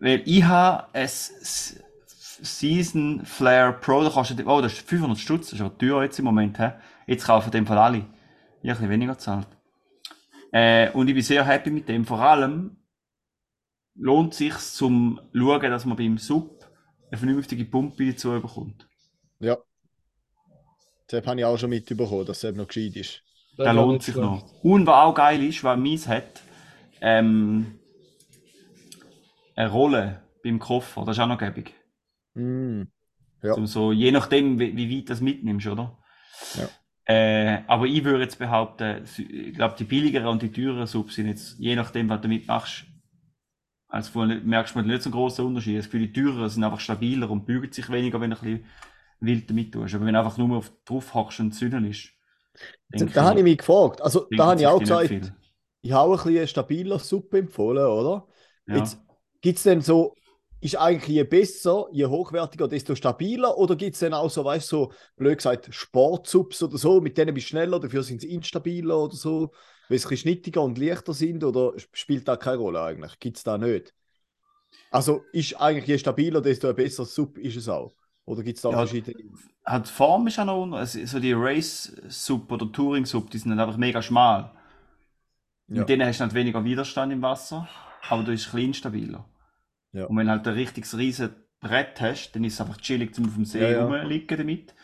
Weil 0.00 0.22
ich 0.26 0.42
habe 0.44 0.86
ein 0.92 1.08
Season 1.08 3.24
Flare 3.24 3.72
Pro, 3.72 4.02
da 4.02 4.10
kostet, 4.10 4.46
oh, 4.46 4.60
das 4.60 4.72
ist 4.74 4.88
500 4.88 5.18
Stutz, 5.18 5.46
das 5.50 5.54
ist 5.54 5.60
aber 5.64 5.76
teuer 5.78 6.02
jetzt 6.02 6.18
im 6.18 6.24
Moment, 6.24 6.58
hä? 6.58 6.72
Jetzt 7.06 7.24
kaufen 7.26 7.46
in 7.46 7.52
dem 7.52 7.66
Fall 7.66 7.78
alle. 7.78 7.98
Ich 7.98 8.04
habe 8.04 8.12
ein 8.62 8.68
bisschen 8.76 8.90
weniger 8.90 9.12
gezahlt. 9.14 9.46
Äh, 10.52 10.90
und 10.92 11.08
ich 11.08 11.14
bin 11.14 11.22
sehr 11.22 11.44
happy 11.44 11.70
mit 11.70 11.88
dem. 11.88 12.04
Vor 12.04 12.20
allem 12.20 12.76
lohnt 13.94 14.34
sich 14.34 14.56
zum 14.56 15.20
schauen, 15.32 15.70
dass 15.70 15.84
man 15.84 15.96
beim 15.96 16.18
Sub 16.18 16.66
eine 17.10 17.18
vernünftige 17.18 17.64
Pumpe 17.64 18.06
dazu 18.06 18.30
bekommt. 18.30 18.88
Ja. 19.38 19.58
Das 21.08 21.26
habe 21.26 21.40
ich 21.40 21.44
auch 21.44 21.58
schon 21.58 21.70
mitbekommen, 21.70 22.24
dass 22.24 22.38
es 22.38 22.44
eben 22.44 22.56
noch 22.56 22.68
gescheit 22.68 22.96
ist. 22.96 23.22
Das 23.56 23.64
Der 23.64 23.74
lohnt 23.74 24.02
sich 24.02 24.16
noch. 24.16 24.50
Und 24.62 24.86
was 24.86 24.94
auch 24.94 25.14
geil 25.14 25.42
ist, 25.42 25.62
was 25.62 25.78
meins 25.78 26.08
hat, 26.08 26.42
ähm, 27.02 27.78
eine 29.54 29.70
Rolle 29.70 30.22
beim 30.42 30.58
Koffer. 30.58 31.04
Das 31.04 31.16
ist 31.16 31.22
auch 31.22 31.26
noch 31.26 31.38
gäbig. 31.38 31.74
Mm. 32.34 32.84
Ja. 33.42 33.54
Um 33.54 33.66
so, 33.66 33.92
je 33.92 34.10
nachdem, 34.10 34.58
wie, 34.58 34.76
wie 34.76 34.96
weit 34.96 35.08
du 35.08 35.12
das 35.12 35.20
mitnimmst, 35.20 35.66
oder? 35.66 35.98
Ja. 36.54 36.68
Äh, 37.04 37.62
aber 37.66 37.86
ich 37.86 38.04
würde 38.04 38.22
jetzt 38.22 38.38
behaupten, 38.38 39.04
ich 39.04 39.54
glaube, 39.54 39.74
die 39.76 39.84
billigeren 39.84 40.28
und 40.28 40.42
die 40.42 40.52
teureren 40.52 40.86
Subs 40.86 41.16
sind 41.16 41.26
jetzt, 41.26 41.58
je 41.58 41.74
nachdem, 41.74 42.08
was 42.08 42.20
du 42.20 42.28
mitmachst, 42.28 42.86
als 43.92 44.08
vorher 44.08 44.40
merkst 44.40 44.74
du 44.74 44.80
nicht 44.80 45.02
so 45.02 45.10
einen 45.10 45.14
grossen 45.14 45.44
Unterschied. 45.44 45.78
Das 45.78 45.84
Gefühl, 45.84 46.08
die 46.08 46.12
teureren 46.12 46.48
sind 46.48 46.64
einfach 46.64 46.80
stabiler 46.80 47.30
und 47.30 47.44
bügen 47.44 47.70
sich 47.70 47.90
weniger, 47.90 48.20
wenn 48.20 48.30
du 48.30 48.36
ein 48.36 48.42
bisschen 48.42 48.64
wild 49.20 49.50
damit 49.50 49.72
tust. 49.72 49.94
Aber 49.94 50.06
wenn 50.06 50.14
du 50.14 50.18
einfach 50.18 50.38
nur 50.38 50.56
auf 50.56 50.72
drauf 50.84 51.12
hockst 51.14 51.40
und 51.40 51.52
zünden 51.52 51.84
ist, 51.84 52.08
Da, 52.90 53.04
da 53.04 53.24
habe 53.24 53.40
ich 53.40 53.44
mich 53.44 53.58
gefragt. 53.58 54.00
Also, 54.02 54.26
da 54.30 54.46
habe 54.46 54.60
ich 54.60 54.66
auch 54.66 54.80
gesagt, 54.80 55.32
ich 55.82 55.92
habe 55.92 56.12
ein 56.12 56.16
bisschen 56.16 56.36
eine 56.38 56.46
stabile 56.46 56.98
Suppe 56.98 57.38
empfohlen, 57.38 57.84
oder? 57.84 58.26
Ja. 58.66 58.76
Jetzt 58.76 58.98
gibt 59.40 59.58
es 59.58 59.64
denn 59.64 59.80
so, 59.80 60.14
ist 60.60 60.76
eigentlich 60.76 61.08
je 61.08 61.24
besser, 61.24 61.86
je 61.92 62.06
hochwertiger, 62.06 62.68
desto 62.68 62.94
stabiler? 62.94 63.58
Oder 63.58 63.76
gibt 63.76 63.94
es 63.94 64.00
denn 64.00 64.14
auch 64.14 64.30
so, 64.30 64.44
weißt 64.44 64.70
du, 64.72 64.76
so, 64.76 64.92
blöd 65.16 65.38
gesagt, 65.38 65.68
Sportsubs 65.70 66.62
oder 66.62 66.78
so, 66.78 67.00
mit 67.00 67.18
denen 67.18 67.34
bist 67.34 67.48
du 67.48 67.50
schneller, 67.50 67.80
dafür 67.80 68.02
sind 68.02 68.20
sie 68.20 68.32
instabiler 68.32 68.98
oder 68.98 69.16
so, 69.16 69.50
weil 69.88 69.98
sie 69.98 70.16
schnittiger 70.16 70.62
und 70.62 70.78
leichter 70.78 71.14
sind? 71.14 71.44
Oder 71.44 71.74
sp- 71.78 71.94
spielt 71.96 72.28
da 72.28 72.36
keine 72.36 72.58
Rolle 72.58 72.82
eigentlich? 72.82 73.18
Gibt 73.20 73.38
es 73.38 73.44
da 73.44 73.58
nicht? 73.58 73.94
Also 74.90 75.24
ist 75.32 75.54
eigentlich 75.60 75.86
je 75.86 75.98
stabiler, 75.98 76.40
desto 76.40 76.68
ein 76.68 76.76
besserer 76.76 77.06
Sub 77.06 77.38
ist 77.38 77.56
es 77.56 77.68
auch? 77.68 77.94
Oder 78.24 78.42
gibt 78.42 78.58
es 78.58 78.62
da 78.62 78.70
Ja, 78.70 78.76
verschiedene? 78.76 79.16
Hat 79.64 79.88
die 79.88 79.92
Form 79.92 80.26
ist 80.26 80.38
auch 80.40 80.44
noch 80.44 80.62
unter, 80.62 80.78
also 80.78 81.04
so 81.06 81.20
die 81.20 81.32
Race-Sub 81.32 82.50
oder 82.52 82.70
Touring-Sub, 82.72 83.30
die 83.30 83.38
sind 83.38 83.50
dann 83.50 83.60
einfach 83.60 83.76
mega 83.78 84.02
schmal. 84.02 84.52
Ja. 85.68 85.80
Mit 85.80 85.88
denen 85.88 86.06
hast 86.06 86.18
du 86.18 86.22
halt 86.24 86.34
weniger 86.34 86.64
Widerstand 86.64 87.12
im 87.12 87.22
Wasser, 87.22 87.68
aber 88.08 88.22
du 88.22 88.32
bist 88.32 88.46
ein 88.48 88.52
bisschen 88.52 88.66
instabiler. 88.68 89.24
Ja. 89.92 90.08
Und 90.08 90.16
wenn 90.18 90.26
du 90.26 90.32
halt 90.32 90.46
ein 90.48 90.54
richtiges 90.54 90.96
riesen 90.98 91.34
Brett 91.60 92.00
hast, 92.00 92.32
dann 92.32 92.44
ist 92.44 92.54
es 92.54 92.60
einfach 92.60 92.78
chillig 92.78 93.14
zum 93.14 93.26
auf 93.26 93.34
dem 93.34 93.44
See 93.44 93.60
Ja, 93.60 93.70
ja. 93.70 93.86
rumliegen 93.86 94.38
damit. 94.38 94.74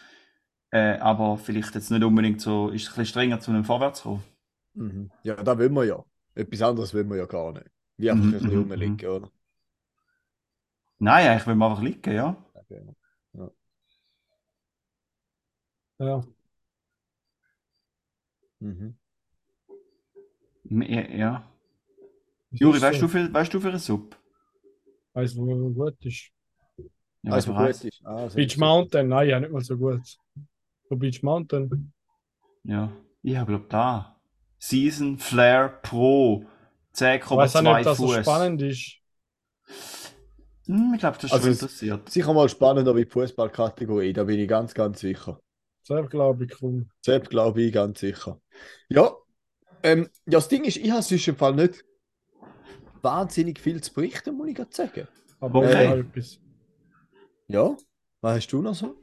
Äh, 0.72 0.98
aber 0.98 1.38
vielleicht 1.38 1.74
jetzt 1.74 1.90
nicht 1.90 2.04
unbedingt 2.04 2.40
so, 2.40 2.68
ist 2.70 2.82
es 2.84 2.88
ein 2.88 2.92
bisschen 2.92 3.06
strenger 3.06 3.40
zu 3.40 3.50
einem 3.52 3.64
Vorwärts 3.64 4.02
kommen. 4.02 4.24
Mhm. 4.78 5.10
Ja, 5.22 5.36
da 5.42 5.58
will 5.58 5.70
man 5.70 5.86
ja. 5.88 6.04
Etwas 6.34 6.62
anderes 6.62 6.94
will 6.94 7.04
man 7.04 7.18
ja 7.18 7.26
gar 7.26 7.52
nicht. 7.52 7.70
Wie 7.96 8.10
einfach 8.10 8.24
Mhm, 8.24 8.28
ein 8.32 8.40
bisschen 8.40 8.54
mhm, 8.74 8.74
rumliegen, 8.80 9.08
oder? 9.10 9.30
Nein, 11.00 11.26
eigentlich 11.28 11.46
will 11.48 11.54
man 11.56 11.70
einfach 11.72 11.82
liegen, 11.82 12.14
ja. 12.14 12.36
Okay. 12.54 12.94
Ja. 15.98 16.22
Mhm. 18.60 18.94
Ja. 20.70 21.00
ja. 21.10 21.42
Juri, 22.60 22.80
weißt 22.82 23.00
so. 23.00 23.02
du 23.02 23.08
für, 23.08 23.32
weißt 23.32 23.54
du 23.54 23.58
für 23.60 23.70
einen 23.70 23.78
Sub? 23.78 24.14
Weißt 25.12 25.36
du, 25.36 25.46
wo 25.46 25.70
gut 25.70 25.96
ist? 26.06 26.30
Ja, 27.22 27.36
Also 27.36 27.54
gut 27.54 27.56
heisst? 27.56 27.84
ist. 27.84 28.00
Ah, 28.04 28.28
so 28.28 28.38
Beach 28.38 28.56
es. 28.56 28.58
Mountain, 28.58 29.08
nein, 29.08 29.28
ja, 29.28 29.40
nicht 29.40 29.52
mal 29.52 29.62
so 29.64 29.76
gut. 29.78 30.18
So 30.90 30.96
Beach 30.96 31.22
Mountain. 31.22 31.92
Ja, 32.62 32.92
ich 33.22 33.36
habe 33.36 33.50
glaub 33.52 33.68
da. 33.68 34.17
Season 34.58 35.18
Flare 35.18 35.78
Pro. 35.82 36.44
Ich 36.94 37.00
weiß 37.02 37.56
auch 37.56 37.62
nicht, 37.62 37.70
10,2 37.70 37.82
dass 37.84 37.98
es 37.98 38.04
Fuß. 38.04 38.16
spannend 38.16 38.62
ist. 38.62 38.96
Hm, 40.66 40.92
ich 40.94 41.00
glaube, 41.00 41.16
das 41.16 41.24
ist 41.24 41.32
Also 41.32 41.48
interessiert. 41.48 42.10
Sicher 42.10 42.32
mal 42.34 42.48
spannender 42.48 42.94
wie 42.96 43.04
die 43.04 43.10
Fußballkategorie, 43.10 44.12
da 44.12 44.24
bin 44.24 44.38
ich 44.40 44.48
ganz, 44.48 44.74
ganz 44.74 45.00
sicher. 45.00 45.40
Selbst 45.82 46.10
glaube 46.10 46.44
ich, 46.44 46.60
cool. 46.62 46.86
Selbst 47.00 47.30
glaube 47.30 47.62
ich 47.62 47.72
ganz 47.72 48.00
sicher. 48.00 48.40
Ja, 48.88 49.12
ähm, 49.82 50.02
ja, 50.26 50.38
das 50.38 50.48
Ding 50.48 50.64
ist, 50.64 50.76
ich 50.76 50.90
habe 50.90 51.02
sonst 51.02 51.28
im 51.28 51.36
Fall 51.36 51.54
nicht 51.54 51.84
wahnsinnig 53.00 53.60
viel 53.60 53.80
zu 53.80 53.94
berichten, 53.94 54.36
muss 54.36 54.48
ich 54.48 54.56
gerade 54.56 54.70
sagen. 54.74 55.06
Aber 55.40 55.60
Okay. 55.60 55.84
ja, 55.84 55.94
etwas. 55.96 56.40
Ja, 57.46 57.76
was 58.20 58.36
hast 58.36 58.48
du 58.52 58.60
noch 58.60 58.74
so? 58.74 58.96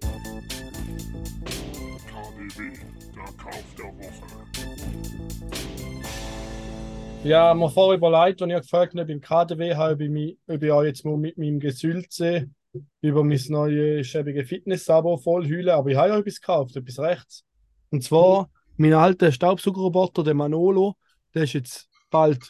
KDW, 2.07 2.73
der 3.15 3.23
Kauf 3.37 3.63
der 3.77 3.85
Woche. 3.85 4.44
Ja, 7.25 7.55
mir 7.55 7.71
vorher 7.71 7.97
überlegt, 7.97 8.39
als 8.43 8.51
ich 8.51 8.57
gefragt 8.61 8.93
habe, 8.93 9.05
beim 9.05 9.19
KDW 9.19 9.73
habe, 9.73 9.93
ob 9.95 10.01
ich, 10.01 10.09
mich, 10.11 10.37
ob 10.45 10.61
ich 10.61 10.71
auch 10.71 10.83
jetzt 10.83 11.03
mal 11.03 11.17
mit 11.17 11.39
meinem 11.39 11.59
Gesülze 11.59 12.51
über 13.01 13.23
mein 13.23 13.41
neues 13.49 14.05
schäbige 14.05 14.45
Fitness-Abo 14.45 15.17
vollhülle, 15.17 15.73
aber 15.73 15.89
ich 15.89 15.97
habe 15.97 16.09
ja 16.09 16.19
etwas 16.19 16.39
gekauft, 16.39 16.75
etwas 16.75 16.99
rechts. 16.99 17.43
Und 17.89 18.03
zwar 18.03 18.51
mein 18.77 18.93
alter 18.93 19.31
Staubsaugerroboter, 19.31 20.23
der 20.23 20.35
Manolo, 20.35 20.93
der 21.33 21.45
ist 21.45 21.53
jetzt 21.53 21.89
bald 22.11 22.47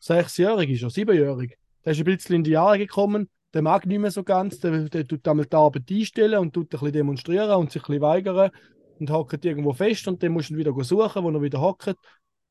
sechsjährig, 0.00 0.70
ist 0.70 0.82
er, 0.82 0.90
siebenjährig. 0.90 1.56
Der 1.84 1.92
ist 1.92 1.98
ein 1.98 2.04
bisschen 2.04 2.34
in 2.34 2.42
die 2.42 2.50
Jahre 2.50 2.78
gekommen, 2.78 3.30
der 3.54 3.62
mag 3.62 3.86
nicht 3.86 4.00
mehr 4.00 4.10
so 4.10 4.24
ganz, 4.24 4.58
der, 4.58 4.88
der 4.88 5.06
tut 5.06 5.28
einmal 5.28 5.46
die 5.46 5.54
Arbeit 5.54 5.88
einstellen 5.88 6.40
und 6.40 6.52
tut 6.52 6.66
ein 6.66 6.70
bisschen 6.70 6.92
demonstrieren 6.92 7.54
und 7.54 7.70
sich 7.70 7.82
ein 7.82 7.86
bisschen 7.86 8.02
weigern 8.02 8.50
und 8.98 9.10
hockt 9.12 9.44
irgendwo 9.44 9.72
fest 9.72 10.08
und 10.08 10.20
dann 10.24 10.32
musst 10.32 10.50
du 10.50 10.54
ihn 10.54 10.58
wieder 10.58 10.74
suchen, 10.82 11.22
wo 11.22 11.30
er 11.30 11.42
wieder 11.42 11.60
hockt. 11.60 11.94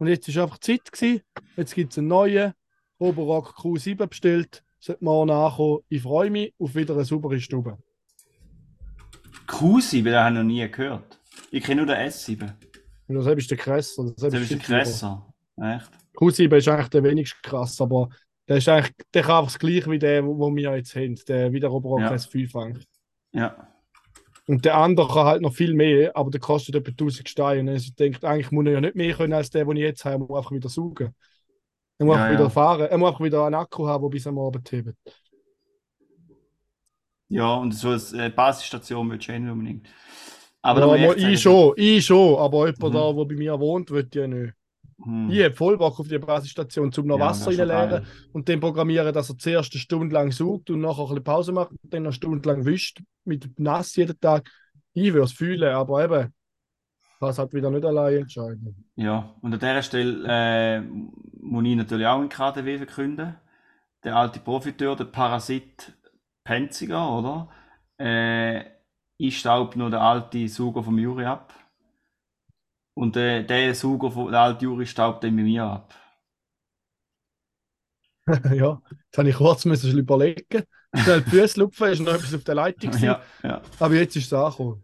Und 0.02 0.08
jetzt 0.08 0.28
ist 0.28 0.38
einfach 0.40 0.58
Zeit 0.58 0.92
gewesen. 0.92 1.22
Jetzt 1.56 1.76
gibt 1.76 1.92
es 1.92 2.00
einen 2.00 2.08
neuen 2.08 2.54
Oberrock 2.98 3.54
Q7 3.56 4.08
bestellt. 4.08 4.64
Sollte 4.80 5.04
morgen 5.04 5.28
nachkommen. 5.28 5.82
Ich 5.90 6.02
freue 6.02 6.32
mich 6.32 6.56
auf 6.58 6.74
wieder 6.74 6.96
eine 6.96 7.06
saubere 7.06 7.40
Stube. 7.40 7.78
Kusi, 9.46 10.04
weil 10.04 10.14
ich 10.14 10.18
habe 10.18 10.34
noch 10.38 10.44
nie 10.44 10.68
gehört. 10.68 11.20
Ich 11.52 11.64
kenne 11.64 11.86
nur 11.86 11.94
den 11.94 12.10
S7. 12.10 12.52
Und 13.10 13.16
das 13.16 13.28
ist 13.28 13.52
der 13.52 13.60
Kresser. 13.60 14.06
Das 14.06 14.16
Das 14.16 14.34
ist 14.34 14.52
ein 14.52 14.58
Kresser. 14.58 15.32
Echt? 15.58 15.92
Q7 16.16 16.56
ist 16.56 16.68
eigentlich 16.68 16.88
der 16.88 17.04
wenigst 17.04 17.44
krass, 17.44 17.80
aber 17.80 18.10
der 18.48 18.58
ist 18.58 18.68
eigentlich, 18.70 18.96
der 19.14 19.22
kann 19.22 19.36
einfach 19.36 19.52
das 19.52 19.60
gleiche 19.60 19.92
wie 19.92 20.00
der, 20.00 20.26
wo 20.26 20.36
wo 20.36 20.56
wir 20.56 20.76
jetzt 20.78 20.96
haben. 20.96 21.14
Der 21.28 21.54
wie 21.54 21.60
der 21.60 21.72
Oberrock 21.72 22.00
Ja. 22.00 22.14
S5 22.14 22.60
eigentlich. 22.60 22.88
Ja. 23.34 23.71
Und 24.48 24.66
der 24.66 24.78
andere 24.78 25.08
kann 25.08 25.26
halt 25.28 25.42
noch 25.42 25.54
viel 25.54 25.74
mehr, 25.74 26.16
aber 26.18 26.32
der 26.32 26.40
kostet 26.42 26.76
etwa 26.76 26.92
1000 26.92 27.30
Steine. 27.30 27.72
Also 27.72 27.86
ich 27.88 27.96
denke, 27.96 28.28
eigentlich 28.28 28.52
muss 28.52 28.66
er 28.66 28.74
ja 28.74 28.82
nicht 28.82 28.96
mehr 28.96 29.14
können 29.16 29.34
als 29.34 29.50
der, 29.52 29.66
den 29.66 29.78
ich 29.78 29.84
jetzt 29.84 30.04
habe. 30.06 30.16
Er 30.16 30.20
muss 30.28 30.38
einfach 30.38 30.52
wieder 30.52 30.70
saugen. 30.70 31.16
Er 32.00 32.06
muss 32.06 32.14
Ja, 32.14 32.18
einfach 32.18 32.30
ja. 32.32 32.40
wieder 32.40 32.52
fahren. 32.52 32.82
Er 32.90 32.98
muss 33.00 33.10
einfach 33.10 33.24
wieder 33.26 33.46
einen 33.46 33.56
Akku 33.56 33.88
haben, 33.88 34.04
der 34.04 34.10
bis 34.10 34.28
am 34.28 34.40
Abend 34.40 34.72
hebt. 34.72 34.96
Ja, 37.30 37.56
und 37.56 37.72
so 37.72 37.90
eine 37.92 38.26
äh, 38.26 38.30
Basisstation 38.30 39.10
willst 39.10 39.28
du 39.28 39.40
nicht 39.40 39.50
unbedingt. 39.52 39.88
Aber 40.62 40.98
ja, 40.98 41.12
aber 41.18 41.18
ich 41.18 41.42
schon, 41.42 41.74
ich 41.78 42.06
schon, 42.06 42.38
aber 42.40 42.68
jemand 42.68 42.94
Mhm. 42.94 42.96
da, 42.96 43.14
der 43.14 43.26
bei 43.26 43.36
mir 43.36 43.60
wohnt, 43.60 43.90
wird 43.92 44.16
ja 44.16 44.28
nicht. 44.28 44.54
Hm, 45.04 45.30
Ich 45.30 45.44
habe 45.44 45.56
voll 45.56 45.78
Bock 45.78 46.00
auf 46.00 46.08
die 46.08 46.20
Basisstation, 46.20 46.92
zum 46.92 47.08
noch 47.08 47.20
ja, 47.20 47.26
Wasser 47.28 47.52
das 47.52 47.60
reinleeren 47.60 47.90
geil. 47.90 48.08
und 48.34 48.50
dann 48.50 48.60
programmieren, 48.60 49.14
dass 49.14 49.30
er 49.30 49.38
zuerst 49.38 49.74
eine 49.74 49.80
Stunde 49.80 50.14
lang 50.14 50.32
saugt 50.32 50.70
und 50.70 50.82
nachher 50.82 51.04
ein 51.04 51.08
bisschen 51.10 51.24
Pause 51.24 51.52
macht 51.54 51.72
und 51.72 51.94
dann 51.94 52.04
eine 52.04 52.14
Stunde 52.14 52.48
lang 52.48 52.66
wischt, 52.66 53.02
mit 53.26 53.60
nass 53.60 53.96
jeden 53.96 54.20
Tag. 54.20 54.50
Ich 54.94 55.14
würde 55.14 55.26
es 55.26 55.32
fühlen, 55.34 55.74
aber 55.74 56.04
eben, 56.04 56.34
es 57.22 57.38
halt 57.38 57.54
wieder 57.54 57.70
nicht 57.70 57.86
allein 57.86 58.18
entscheiden. 58.22 58.90
Ja, 58.96 59.36
und 59.42 59.54
an 59.54 59.60
dieser 59.60 59.84
Stelle 59.84 60.26
äh, 60.28 60.82
muss 60.82 61.66
ich 61.66 61.76
natürlich 61.76 62.08
auch 62.08 62.22
in 62.22 62.30
KDW 62.30 62.78
verkünden. 62.78 63.36
Der 64.04 64.16
alte 64.16 64.40
Profiteur, 64.40 64.96
der 64.96 65.06
Parasit 65.06 65.94
Penziger, 66.44 67.18
oder? 67.18 67.50
Äh, 68.00 68.66
ich 69.18 69.38
staub 69.40 69.76
noch 69.76 69.92
den 69.92 70.00
alten 70.00 70.48
Sauger 70.48 70.84
vom 70.84 70.98
Juri 70.98 71.26
ab. 71.26 71.54
Und 73.02 73.18
äh, 73.18 73.44
der 73.44 73.74
Sauger, 73.74 74.12
von, 74.12 74.32
der 74.32 74.42
alte 74.42 74.66
Juri 74.66 74.86
staubt 74.86 75.24
dann 75.24 75.36
bei 75.36 75.42
mir 75.42 75.64
ab. 75.64 75.92
ja, 78.54 78.80
jetzt 79.08 79.18
habe 79.18 79.28
ich 79.28 79.36
kurz 79.36 79.66
müssen 79.66 79.98
überlegen. 79.98 80.66
Schnell 80.96 81.22
die 81.24 81.30
Füße 81.32 81.60
lupfen, 81.60 81.88
ist 81.88 82.02
noch 82.02 82.14
etwas 82.14 82.36
auf 82.36 82.44
der 82.44 82.54
Leitung. 82.54 82.92
Ja, 83.02 83.20
ja. 83.42 83.60
Aber 83.80 83.96
jetzt 83.96 84.16
ist 84.16 84.28
es 84.28 84.34
angekommen. 84.34 84.84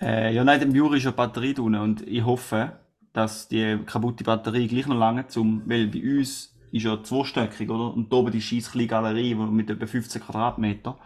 Äh, 0.00 0.32
ja, 0.32 0.44
nein, 0.44 0.60
dem 0.60 0.72
Juri 0.72 0.98
ist 0.98 1.06
eine 1.06 1.16
Batterie 1.16 1.54
drin 1.54 1.74
und 1.74 2.06
ich 2.06 2.24
hoffe, 2.24 2.78
dass 3.12 3.48
die 3.48 3.80
kaputte 3.84 4.22
Batterie 4.22 4.68
gleich 4.68 4.86
noch 4.86 4.96
lange 4.96 5.26
zum, 5.26 5.68
weil 5.68 5.88
bei 5.88 6.18
uns 6.18 6.56
ist 6.70 6.84
ja 6.84 7.02
zweistöckig, 7.02 7.68
oder? 7.68 7.94
Und 7.94 8.12
da 8.12 8.18
oben 8.18 8.30
die 8.30 8.40
scheiß 8.40 8.70
kleine 8.70 8.86
Galerie 8.86 9.34
mit 9.34 9.68
etwa 9.68 9.86
15 9.88 10.22
Quadratmeter. 10.22 10.96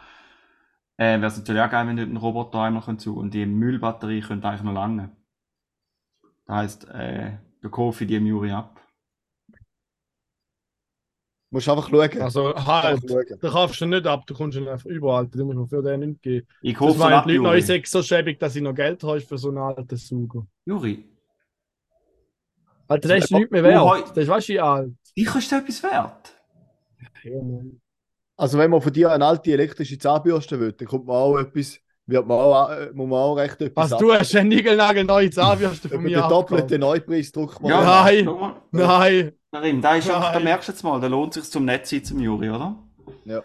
Äh, 0.99 1.21
wäre 1.21 1.28
es 1.28 1.38
natürlich 1.38 1.62
auch 1.62 1.71
geil, 1.71 1.87
wenn 1.87 1.97
dort 1.97 2.11
ein 2.11 2.19
Roboter 2.19 2.61
einmal 2.61 2.99
zu 2.99 3.16
und 3.16 3.33
die 3.33 3.47
Müllbatterie 3.47 4.21
könnte 4.21 4.47
eigentlich 4.49 4.62
noch 4.62 4.75
lange. 4.75 5.11
Das 6.52 6.59
heisst, 6.59 6.85
äh, 6.90 7.38
da 7.62 7.68
kaufe 7.71 8.04
ich 8.04 8.09
die 8.09 8.16
im 8.16 8.26
Juri 8.26 8.50
ab. 8.50 8.78
Musst 11.50 11.66
einfach 11.66 11.88
schauen. 11.88 12.21
Also 12.21 12.54
halt, 12.54 13.00
schauen. 13.09 13.25
da 13.40 13.49
kaufst 13.49 13.80
du 13.80 13.87
nicht 13.87 14.06
ab, 14.06 14.26
du 14.26 14.35
kommst 14.35 14.59
ihn 14.59 14.68
einfach 14.68 14.85
überall, 14.85 15.26
da 15.28 15.44
muss 15.44 15.54
man 15.54 15.66
für 15.66 15.82
den 15.82 16.00
nicht 16.00 16.21
geben. 16.21 16.47
Ich 16.61 16.75
Das 16.75 16.78
kaufe 16.78 16.99
meinen 16.99 17.14
ab, 17.14 17.26
die 17.26 17.37
Leute 17.37 17.75
Juri. 17.76 17.87
so 17.87 18.02
schäbig, 18.02 18.38
dass 18.38 18.54
ich 18.54 18.62
noch 18.62 18.75
Geld 18.75 19.02
habe 19.02 19.21
für 19.21 19.38
so 19.38 19.49
einen 19.49 19.59
alten 19.59 19.97
Sugo. 19.97 20.47
Juri, 20.66 21.09
Alter, 22.87 23.09
der 23.09 23.16
ist 23.16 23.32
aber 23.32 23.40
nicht 23.40 23.50
mehr 23.50 23.62
du 23.62 23.68
wert. 23.68 24.14
Der 24.14 24.23
ist 24.23 24.28
weißt 24.28 24.49
du 24.50 24.62
alt. 24.62 24.92
ich 25.14 25.35
ist 25.35 25.52
etwas 25.52 25.82
wert. 25.82 26.42
Ja. 27.23 27.40
Also 28.37 28.59
wenn 28.59 28.71
man 28.71 28.82
von 28.82 28.92
dir 28.92 29.11
eine 29.11 29.25
alte 29.25 29.52
elektrische 29.52 29.97
Zahnbürste 29.97 30.61
will, 30.61 30.73
dann 30.73 30.88
kommt 30.88 31.06
man 31.06 31.16
auch 31.16 31.38
etwas, 31.38 31.78
wird 32.12 32.26
man 32.26 32.38
auch, 32.38 32.71
äh, 32.71 32.90
muss 32.92 33.09
man 33.09 33.19
auch 33.19 33.35
recht 33.35 33.61
etwas 33.61 33.92
Also 33.92 34.04
du 34.07 34.12
hast 34.12 34.35
einen 34.37 34.49
nigelnagelneuen 34.50 35.33
Zahnbürste 35.33 35.88
von 35.88 36.02
mir 36.02 36.21
den 36.21 36.28
doppelten 36.28 36.83
abgekauft. 36.83 37.09
Neupreis 37.09 37.33
drückt 37.33 37.61
man 37.62 37.71
Ja. 37.71 37.83
Nein. 37.85 38.25
mal. 38.26 38.54
Nein, 38.71 39.33
Karim, 39.50 39.81
da, 39.83 39.95
ist 39.97 40.09
einfach, 40.09 40.28
da 40.28 40.35
Nein. 40.35 40.45
merkst 40.45 40.69
du 40.69 40.73
jetzt 40.73 40.83
mal, 40.83 41.00
da 41.00 41.07
lohnt 41.09 41.37
es 41.37 41.42
sich 41.45 41.52
zum 41.52 41.64
Netz 41.64 41.88
zum 42.04 42.21
Juri, 42.21 42.50
oder? 42.50 42.76
Ja. 43.25 43.42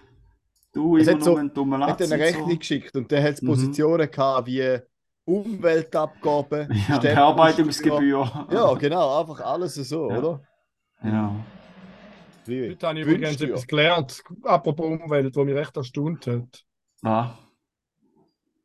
Du 0.74 0.97
Es 0.97 1.07
immer 1.07 1.17
hat 1.17 1.24
so- 1.24 1.31
nur 1.31 1.39
ein 1.39 1.53
dummer 1.53 1.86
hat 1.86 2.01
eine 2.01 2.13
Rechnung 2.19 2.59
geschickt 2.59 2.95
und 2.95 3.09
der 3.12 3.24
hat 3.24 3.41
Mhm. 3.41 3.47
Positionen 3.47 4.12
gehabt 4.12 4.47
wie 4.47 4.77
Umweltabgaben, 5.25 6.69
Ja. 6.89 7.00
Bearbeitungsgebühr. 7.00 8.47
Ja, 8.51 8.74
genau, 8.75 9.19
einfach 9.19 9.41
alles 9.41 9.75
so, 9.75 10.09
Ja. 10.09 10.17
oder? 10.17 10.41
Ja. 11.03 11.36
Heute 12.47 12.88
habe 12.88 13.00
ich 13.00 13.05
übrigens 13.05 13.41
etwas 13.41 13.67
gelernt, 13.67 14.24
apropos 14.43 14.86
Umwelt, 14.86 15.36
was 15.36 15.45
mich 15.45 15.55
recht 15.55 15.75
erstaunt 15.75 16.27
hat. 16.27 16.63
Ja. 17.03 17.38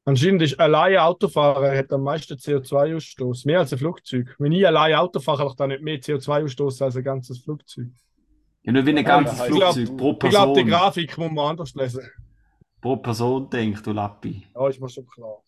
Anscheinend 0.05 0.43
ist 0.43 0.59
allein 0.59 0.97
Autofahren 0.99 1.77
hat 1.77 1.93
am 1.93 2.03
meisten 2.03 2.35
CO2-Ausstoß, 2.35 3.47
mehr 3.47 3.61
als 3.61 3.73
ein 3.73 3.79
Flugzeug. 3.79 4.35
Wenn 4.39 4.51
ich 4.51 4.67
allein 4.67 4.95
Auto 4.97 5.21
fahre, 5.21 5.41
habe 5.41 5.51
ich 5.51 5.57
dann 5.57 5.69
nicht 5.69 5.83
mehr 5.83 6.01
CO2-Ausstoß 6.01 6.83
als 6.85 6.97
ein 6.97 7.05
ganzes 7.05 7.39
Flugzeug. 7.39 7.87
ja, 8.63 8.73
nur 8.73 8.85
wie 8.85 8.97
ein 8.97 9.05
ganzes 9.05 9.39
ja, 9.39 9.45
Flugzeug 9.45 9.97
glaub- 9.97 10.19
pro 10.19 10.27
Ich 10.27 10.31
glaube, 10.33 10.53
die 10.55 10.65
Person. 10.65 10.81
Grafik 10.81 11.19
muss 11.19 11.31
man 11.31 11.51
anders 11.51 11.75
lesen. 11.75 12.03
pro 12.81 12.97
Person 12.97 13.49
denkt, 13.49 13.87
du 13.87 13.93
Lappi. 13.93 14.45
Ja, 14.55 14.69
ist 14.69 14.81
mir 14.81 14.89
schon 14.89 15.07
klar. 15.07 15.43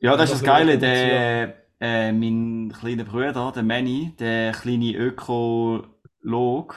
Ja, 0.00 0.16
das 0.16 0.30
ist 0.32 0.40
das 0.40 0.42
Geile. 0.42 0.78
Der, 0.78 1.54
äh, 1.80 2.10
mein 2.10 2.72
kleiner 2.76 3.04
Bruder, 3.04 3.52
der 3.54 3.62
Manny, 3.62 4.14
der 4.18 4.50
kleine 4.50 4.94
Ökolog, 4.96 6.74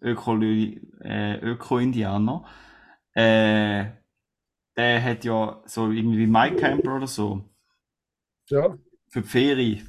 Ökolo 0.00 0.46
äh, 1.02 1.36
Öko-Indianer, 1.42 2.44
äh, 3.14 3.84
der 4.76 5.02
hat 5.02 5.24
ja 5.24 5.62
so 5.66 5.90
irgendwie 5.90 6.26
MyCamper 6.26 6.96
oder 6.96 7.06
so 7.06 7.44
Ja, 8.48 8.76
für 9.08 9.22
die 9.22 9.28
Ferie 9.28 9.82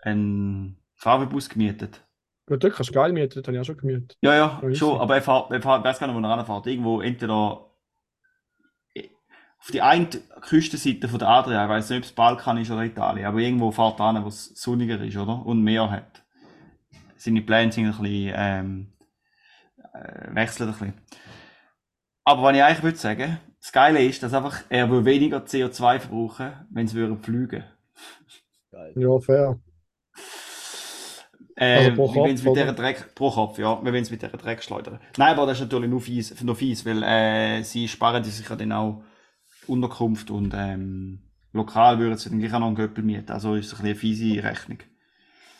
einen 0.00 0.78
VW-Bus 0.96 1.48
gemietet. 1.48 2.04
gut, 2.46 2.62
dort 2.64 2.74
kannst 2.74 2.90
du 2.90 2.94
geil 2.94 3.12
mieten, 3.12 3.34
das 3.34 3.46
habe 3.46 3.56
ich 3.56 3.60
auch 3.60 3.64
schon 3.64 3.76
gemietet. 3.76 4.16
Ja, 4.22 4.34
ja, 4.34 4.60
Ja, 4.62 4.74
schon, 4.74 5.00
aber 5.00 5.16
er 5.16 5.22
fährt, 5.22 5.50
er 5.50 5.62
fährt, 5.62 5.84
weiß 5.84 5.98
gar 5.98 6.06
nicht, 6.06 6.16
wo 6.16 6.20
er 6.20 6.30
ranfährt. 6.30 6.66
Irgendwo 6.66 7.00
entweder 7.00 7.64
auf 9.60 9.72
die 9.72 9.82
eine 9.82 10.06
Küstenseite 10.42 11.08
von 11.08 11.18
der 11.18 11.28
Adria, 11.28 11.64
ich 11.64 11.68
weiß 11.68 11.90
nicht, 11.90 11.98
ob 11.98 12.04
es 12.04 12.12
Balkan 12.12 12.58
ist 12.58 12.70
oder 12.70 12.84
Italien, 12.84 13.26
aber 13.26 13.38
irgendwo 13.38 13.70
fährt 13.72 13.98
er 14.00 14.06
an, 14.06 14.22
wo 14.24 14.28
es 14.28 14.46
sonniger 14.54 15.00
ist, 15.02 15.16
oder? 15.16 15.44
Und 15.44 15.62
Meer 15.62 15.90
hat. 15.90 16.22
Seine 17.16 17.42
Pläne 17.42 17.72
sind 17.72 17.86
ein 17.86 17.90
bisschen, 17.90 18.32
ähm, 18.36 18.92
äh, 19.94 20.34
wechseln 20.34 20.68
ein 20.68 20.72
bisschen. 20.72 20.94
Aber 22.24 22.42
was 22.42 22.56
ich 22.56 22.62
eigentlich 22.62 22.82
würde 22.84 22.98
sagen, 22.98 23.38
das 23.60 23.72
Geile 23.72 24.02
ist, 24.04 24.22
dass 24.22 24.34
einfach 24.34 24.62
er 24.68 24.90
will 24.90 25.04
weniger 25.04 25.46
CO2 25.46 26.00
verbrauchen, 26.00 26.52
wenn 26.70 26.86
sie 26.88 26.96
würden 26.96 27.18
fliegen. 27.22 27.64
Geil. 28.70 28.92
Ja, 28.94 29.18
fair. 29.20 29.60
Äh, 31.56 31.90
Also 31.90 32.36
sie 32.36 32.44
mit 32.44 32.44
oder? 32.46 32.54
dieser 32.54 32.72
Dreck, 32.72 33.14
pro 33.14 33.30
Kopf, 33.30 33.58
ja, 33.58 33.82
wir 33.82 33.92
wollen 33.92 34.02
es 34.02 34.10
mit 34.10 34.22
dieser 34.22 34.36
Dreck 34.36 34.62
schleudern. 34.62 35.00
Nein, 35.16 35.34
aber 35.34 35.46
das 35.46 35.58
ist 35.58 35.62
natürlich 35.64 35.90
nur 35.90 36.00
fies, 36.00 36.40
nur 36.42 36.54
fies 36.54 36.86
weil 36.86 37.02
äh, 37.02 37.62
sie 37.64 37.88
sparen 37.88 38.22
die 38.22 38.30
sich 38.30 38.48
ja 38.48 38.54
dann 38.56 38.72
auch 38.72 39.02
Unterkunft 39.66 40.30
und 40.30 40.54
ähm, 40.56 41.20
lokal 41.52 41.98
würden 41.98 42.18
sie 42.18 42.30
dann 42.30 42.40
gleich 42.40 42.54
auch 42.54 42.60
noch 42.60 42.68
einen 42.68 42.76
Göppel 42.76 43.04
mieten. 43.04 43.32
Also 43.32 43.54
ist 43.56 43.66
es 43.66 43.72
ein 43.80 43.84
bisschen 43.84 43.86
eine 43.86 43.96
fiese 43.96 44.44
Rechnung. 44.44 44.78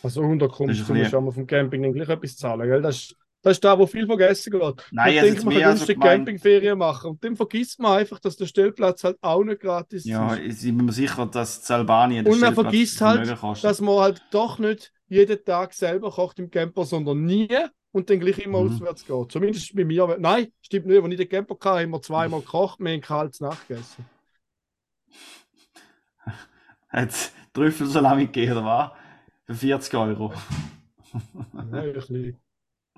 Also 0.03 0.23
Unterkunft, 0.23 0.89
du 0.89 0.95
musst 0.95 1.13
ja 1.13 1.21
mal 1.21 1.33
vom 1.33 1.47
Camping 1.47 1.83
dann 1.83 1.93
gleich 1.93 2.09
etwas 2.09 2.37
zahlen, 2.37 2.69
gell? 2.69 2.83
Das 2.83 2.97
ist, 2.97 3.17
das 3.49 3.57
ist 3.59 3.65
da, 3.65 3.79
wo 3.79 3.87
viel 3.87 4.07
vergessen 4.07 4.51
geht. 4.53 4.87
Nein, 4.93 5.19
also 5.19 5.27
denkt, 5.27 5.45
man 5.45 5.55
kann 5.55 5.63
also 5.65 5.77
günstig 5.79 5.97
gemeint- 5.97 6.17
Campingferien 6.19 6.79
machen 6.79 7.11
und 7.11 7.25
dann 7.25 7.37
vergisst 7.37 7.79
man 7.81 7.99
einfach, 7.99 8.19
dass 8.21 8.37
der 8.37 8.47
Stellplatz 8.47 9.05
halt 9.05 9.17
auch 9.21 9.43
nicht 9.45 9.61
gratis 9.61 10.05
Ja, 10.05 10.35
ist. 10.35 10.63
ich 10.65 10.75
bin 10.77 10.87
mir 10.87 10.93
sicher, 10.93 11.27
dass 11.27 11.69
in 11.69 11.75
Albanien 11.77 12.27
Und 12.27 12.41
man 12.41 12.55
vergisst 12.55 13.01
halt, 13.01 13.29
dass 13.63 13.81
man 13.81 13.99
halt 13.99 14.23
doch 14.31 14.59
nicht 14.59 14.93
jeden 15.09 15.45
Tag 15.45 15.73
selber 15.75 16.11
kocht 16.11 16.39
im 16.39 16.51
Camper, 16.51 16.85
sondern 16.85 17.25
nie 17.25 17.49
und 17.93 18.11
dann 18.11 18.21
gleich 18.21 18.39
immer 18.41 18.61
Mhm. 18.63 18.75
auswärts 18.75 19.05
geht. 19.07 19.33
Zumindest 19.33 19.75
bei 19.75 19.85
mir. 19.85 20.17
Nein, 20.19 20.49
stimmt 20.61 20.87
nicht. 20.87 21.03
Als 21.03 21.11
ich 21.13 21.17
den 21.19 21.29
Camper 21.29 21.55
hatte, 21.55 21.81
haben 21.83 21.91
wir 21.91 22.03
zweimal 22.03 22.41
gekocht, 22.41 22.79
wir 22.81 22.93
haben 22.93 23.01
kaltes 23.01 23.41
Nachgegessen. 23.41 24.05
Hat 26.91 27.09
es 27.11 27.33
Trüffelsalami 27.53 28.27
gegeben, 28.27 28.53
oder 28.53 28.65
was? 28.65 28.91
Für 29.47 29.55
40 29.55 29.95
Euro. 29.95 30.33
Ja, 31.73 31.81
ein 31.81 31.93
bisschen 31.95 32.37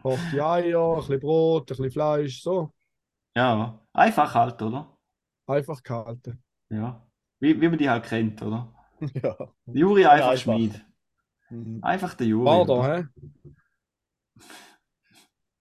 gekochte 0.02 0.44
Eier, 0.46 0.92
ein 0.94 0.96
bisschen 1.00 1.20
Brot, 1.20 1.62
ein 1.62 1.66
bisschen 1.66 1.90
Fleisch, 1.90 2.42
so. 2.42 2.72
Ja, 3.36 3.78
einfach 3.92 4.34
halt, 4.34 4.60
oder? 4.62 4.96
Einfach 5.46 5.82
gehalten. 5.82 6.42
Ja. 6.70 7.06
Wie, 7.40 7.60
wie 7.60 7.68
man 7.68 7.78
die 7.78 7.88
halt 7.88 8.04
kennt, 8.04 8.42
oder? 8.42 8.72
Ja. 9.22 9.34
Juri 9.66 10.04
einfach, 10.04 10.28
einfach. 10.28 10.42
Schmied. 10.42 10.84
Mhm. 11.48 11.78
Einfach 11.82 12.12
der 12.14 12.26
Juri. 12.26 12.44
Pardon, 12.44 12.84
hä? 12.84 13.04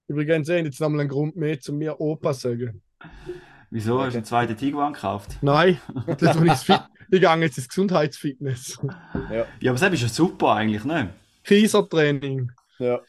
Übrigens, 0.07 0.49
ihr 0.49 0.57
habt 0.57 0.65
jetzt 0.65 0.81
nochmal 0.81 1.01
einen 1.01 1.09
Grund 1.09 1.35
mehr, 1.37 1.59
zu 1.59 1.71
mir 1.71 1.99
Opa 2.01 2.33
zu 2.33 2.49
sagen. 2.49 2.81
Wieso? 3.69 4.01
Hast 4.01 4.13
du 4.13 4.17
einen 4.17 4.25
zweiten 4.25 4.57
Tiguan 4.57 4.93
gekauft? 4.93 5.37
Nein, 5.41 5.79
das 6.17 6.35
ist 6.35 6.41
ins 6.41 6.63
Fit. 6.63 6.81
Ich 7.11 7.21
gehe 7.21 7.35
jetzt 7.37 7.57
ins 7.57 7.69
Gesundheitsfitness. 7.69 8.79
Ja, 9.31 9.71
aber 9.71 9.79
das 9.79 9.93
ist 9.93 10.01
ja 10.01 10.07
super 10.09 10.53
eigentlich, 10.55 10.83
ne? 10.83 11.13
Kiesertraining. 11.43 12.51
ja. 12.79 12.99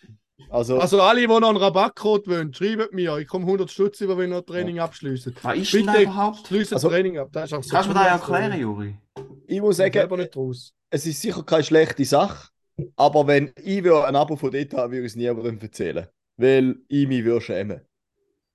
Also, 0.49 0.79
Also 0.79 1.01
alle, 1.03 1.21
die 1.21 1.27
noch 1.27 1.43
einen 1.49 1.57
Rabattcode 1.57 2.27
wollen, 2.29 2.53
schreibt 2.55 2.93
mir. 2.93 3.19
Ich 3.19 3.29
komme 3.29 3.45
100 3.47 3.71
Stutz 3.71 4.01
über, 4.01 4.17
wenn 4.19 4.33
ihr 4.33 4.45
Training 4.45 4.79
abschließt. 4.81 5.31
Was 5.45 5.57
ist 5.59 5.73
denn 5.75 5.87
da 5.87 5.93
Bitte 5.93 6.05
überhaupt? 6.05 6.47
schließt 6.47 6.73
das 6.73 6.85
Also- 6.85 6.89
Training 6.89 7.19
ab. 7.19 7.29
Das 7.33 7.45
ist 7.51 7.53
auch 7.57 7.63
so 7.63 7.71
Kannst 7.71 7.89
du 7.91 7.95
mir 7.95 8.05
das 8.05 8.21
erklären, 8.21 8.61
Juri? 8.61 8.99
ich 9.47 9.61
muss 9.61 9.79
Ich 9.79 9.93
sagen, 9.93 10.17
nicht 10.19 10.37
raus. 10.37 10.73
es 10.91 11.07
ist 11.07 11.21
sicher 11.21 11.43
keine 11.43 11.63
schlechte 11.65 12.05
Sache, 12.05 12.49
aber 12.97 13.27
wenn 13.27 13.53
ich 13.63 13.85
würde 13.85 14.07
ein 14.07 14.17
Abo 14.17 14.37
von 14.37 14.51
dort 14.51 14.73
haben, 14.75 14.93
würde 14.93 15.05
ich 15.07 15.13
es 15.13 15.17
niemandem 15.17 15.59
erzählen. 15.61 16.07
Weil 16.37 16.77
ich 16.89 17.07
mich 17.07 17.25
würde 17.25 17.41
schämen. 17.43 17.81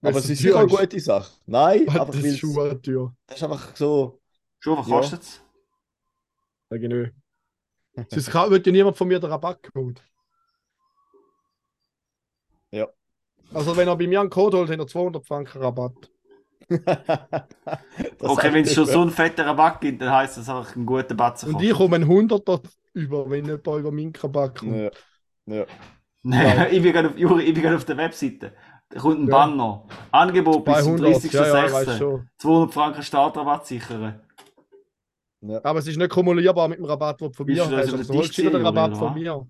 Weil 0.02 0.10
Aber 0.12 0.20
es 0.20 0.30
ist 0.30 0.40
sicher 0.40 0.58
eine 0.60 0.68
ist. 0.72 0.78
gute 0.80 1.00
Sache. 1.00 1.32
Nein, 1.46 1.86
Das 1.86 1.96
einfach 1.96 2.14
weil 2.14 2.26
ist 2.26 2.34
es- 2.34 2.40
Schuhe-Tür. 2.40 3.16
das 3.28 3.38
ist 3.38 3.44
einfach 3.44 3.76
so. 3.76 4.20
Schon, 4.60 4.78
was 4.78 4.88
Ja. 4.88 4.96
kostet 4.98 5.22
es? 5.22 5.42
Ich 6.72 6.82
nicht. 6.82 7.12
Sonst 8.10 8.34
wird 8.52 8.66
ja 8.66 8.72
niemand 8.72 8.98
von 8.98 9.08
mir 9.08 9.20
den 9.20 9.30
Rabattcode. 9.30 10.02
Ja. 12.76 12.88
Also 13.54 13.78
wenn 13.78 13.88
er 13.88 13.96
bei 13.96 14.08
mir 14.08 14.20
einen 14.20 14.30
Code 14.30 14.58
holt, 14.58 14.70
hat 14.70 14.80
er 14.80 14.88
200 14.88 15.26
Franken 15.26 15.62
Rabatt. 15.62 15.94
Okay, 18.20 18.52
wenn 18.54 18.66
es 18.66 18.74
schon 18.74 18.86
so 18.88 19.02
einen 19.02 19.12
fetten 19.12 19.42
Rabatt 19.42 19.82
gibt, 19.82 20.02
dann 20.02 20.12
heisst 20.12 20.38
das 20.38 20.50
einfach 20.50 20.76
ein 20.76 20.86
guter 20.86 21.14
Batzen. 21.14 21.54
Und 21.54 21.62
ich 21.62 21.74
komme 21.74 21.96
einen 21.98 22.10
100er 22.10 22.62
über, 22.94 23.30
wenn 23.30 23.46
jemand 23.46 23.68
über 23.68 23.92
meinen 23.92 24.14
Rabatt 24.16 24.60
kommt. 24.60 24.76
Ja. 24.76 24.90
Ja. 25.46 25.66
Nein, 26.24 26.68
ich 26.72 26.82
bin 26.82 26.92
gerade 26.92 27.10
auf, 27.10 27.18
Juri, 27.18 27.44
ich 27.44 27.54
bin 27.54 27.64
gerade 27.64 27.76
auf 27.76 27.86
der 27.86 27.98
Webseite. 27.98 28.54
Da 28.90 29.00
kommt 29.00 29.20
ein 29.20 29.28
Ja. 29.28 29.32
Banner. 29.32 29.86
Angebot 30.12 30.66
bis 30.66 30.84
zum 30.84 30.98
200, 30.98 31.34
ja, 31.34 31.46
ja, 31.48 31.66
ich 31.66 31.74
weiß 31.74 31.88
30.06. 31.88 31.98
schon. 31.98 32.30
200 32.40 32.74
Franken 32.74 33.04
Startrabatt 33.04 33.68
sichern. 33.68 34.22
Aber 35.64 35.80
es 35.80 35.88
ist 35.88 35.98
nicht 35.98 36.10
kumulierbar 36.10 36.68
mit 36.68 36.80
dem 36.80 36.86
Rabatt, 36.86 37.22
den 37.22 37.28
du 37.30 37.34
von 37.34 37.46
mir 37.46 37.62
hast. 37.62 37.70
so 37.70 37.98
Also 37.98 38.14
holst 38.16 38.38
du 38.38 38.50
den 38.50 38.66
Rabatt 38.66 38.98
von 38.98 39.14
mir. 39.14 39.46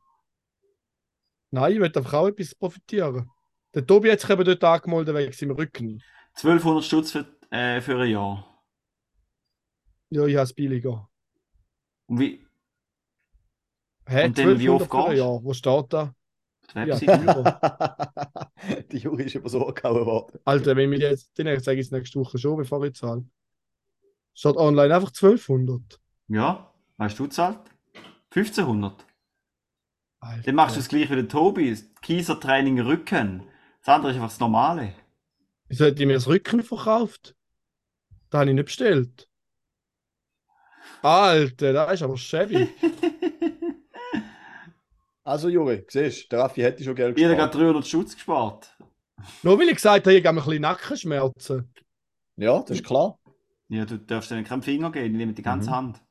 Nein, 1.52 1.74
ich 1.74 1.80
will 1.80 1.92
einfach 1.96 2.14
auch 2.14 2.28
etwas 2.28 2.56
profitieren. 2.56 3.30
Der 3.74 3.86
Tobi 3.86 4.12
hat 4.12 4.20
sich 4.22 4.30
eben 4.30 4.44
dort 4.46 4.64
angemeldet 4.64 5.16
wegen 5.16 5.32
seinem 5.32 5.52
Rücken. 5.56 6.02
1200 6.36 6.84
Stutz 6.84 7.12
für, 7.12 7.26
äh, 7.52 7.82
für 7.82 8.00
ein 8.00 8.10
Jahr. 8.10 8.64
Ja, 10.10 10.26
ich 10.26 10.36
habe 10.36 10.44
es 10.44 10.54
billiger. 10.54 11.10
Und 12.08 12.20
wie? 12.20 12.46
Hä, 14.08 14.26
Und 14.28 14.38
dann 14.38 14.60
wie 14.60 14.68
1200 14.70 14.82
oft 14.82 14.92
für 14.92 15.06
ein? 15.12 15.18
Jahr. 15.18 15.44
Wo 15.44 15.54
steht 15.54 15.94
da? 15.94 16.16
Ja, 16.74 16.88
Webseite? 16.88 17.60
Die 18.92 18.98
Juri 18.98 19.24
ist 19.24 19.36
über 19.36 19.50
so 19.50 19.66
gehauen 19.66 20.06
worden. 20.06 20.40
Alter, 20.46 20.76
wenn 20.76 20.92
wir 20.92 21.00
jetzt, 21.00 21.32
dann 21.38 21.60
sage 21.60 21.80
ich 21.80 21.88
es 21.88 21.92
nächste 21.92 22.20
Woche 22.20 22.38
schon, 22.38 22.58
bevor 22.58 22.84
ich 22.86 22.96
zahle. 22.96 23.26
Steht 24.34 24.58
online 24.58 24.94
einfach 24.94 25.10
1200. 25.10 26.00
Ja, 26.28 26.74
weißt 26.98 27.20
du, 27.20 27.28
zahlt? 27.28 27.60
1500. 28.32 29.06
Alter. 30.20 30.42
Dann 30.44 30.56
machst 30.56 30.76
du 30.76 30.80
das 30.80 30.90
gleiche 30.90 31.12
wie 31.12 31.16
der 31.16 31.28
Tobi. 31.28 31.70
Das 31.72 31.86
Kiesertraining 32.02 32.80
Rücken. 32.80 33.44
Das 33.84 33.94
andere 33.96 34.12
ist 34.12 34.16
einfach 34.18 34.30
das 34.30 34.40
Normale. 34.40 34.94
Wieso 35.68 35.86
hat 35.86 36.00
die 36.00 36.06
mir 36.06 36.14
das 36.14 36.28
Rücken 36.28 36.64
verkauft? 36.64 37.36
Da 38.30 38.40
habe 38.40 38.50
ich 38.50 38.56
nicht 38.56 38.66
bestellt. 38.66 39.30
Alter, 41.02 41.74
da 41.74 41.92
ist 41.92 42.02
aber 42.04 42.18
shabby. 42.18 42.68
Also, 45.28 45.50
Juri, 45.50 45.84
siehst 45.90 46.26
du, 46.26 46.36
der 46.36 46.40
Raffi 46.46 46.62
hätte 46.62 46.84
schon 46.84 46.94
Geld 46.94 47.18
Jeder 47.18 47.32
gespart. 47.32 47.56
hat 47.56 47.60
300 47.60 47.88
Schutz 47.88 48.14
gespart. 48.14 48.78
Nur 49.42 49.58
weil 49.58 49.70
ich 49.70 49.74
gesagt 49.76 50.06
habe, 50.06 50.16
ich 50.16 50.24
habe 50.24 50.38
ein 50.40 50.46
bisschen 50.46 50.62
Nackenschmerzen. 50.62 51.74
Ja, 52.36 52.60
das 52.60 52.78
ist 52.78 52.86
klar. 52.86 53.18
Ja, 53.68 53.86
du 53.86 53.98
darfst 53.98 54.30
denen 54.30 54.44
keinen 54.44 54.62
Finger 54.62 54.92
geben, 54.92 55.14
die 55.14 55.18
nehmen 55.18 55.34
die 55.34 55.42
ganze 55.42 55.72
Mhm. 55.72 55.76
Hand. 55.76 56.02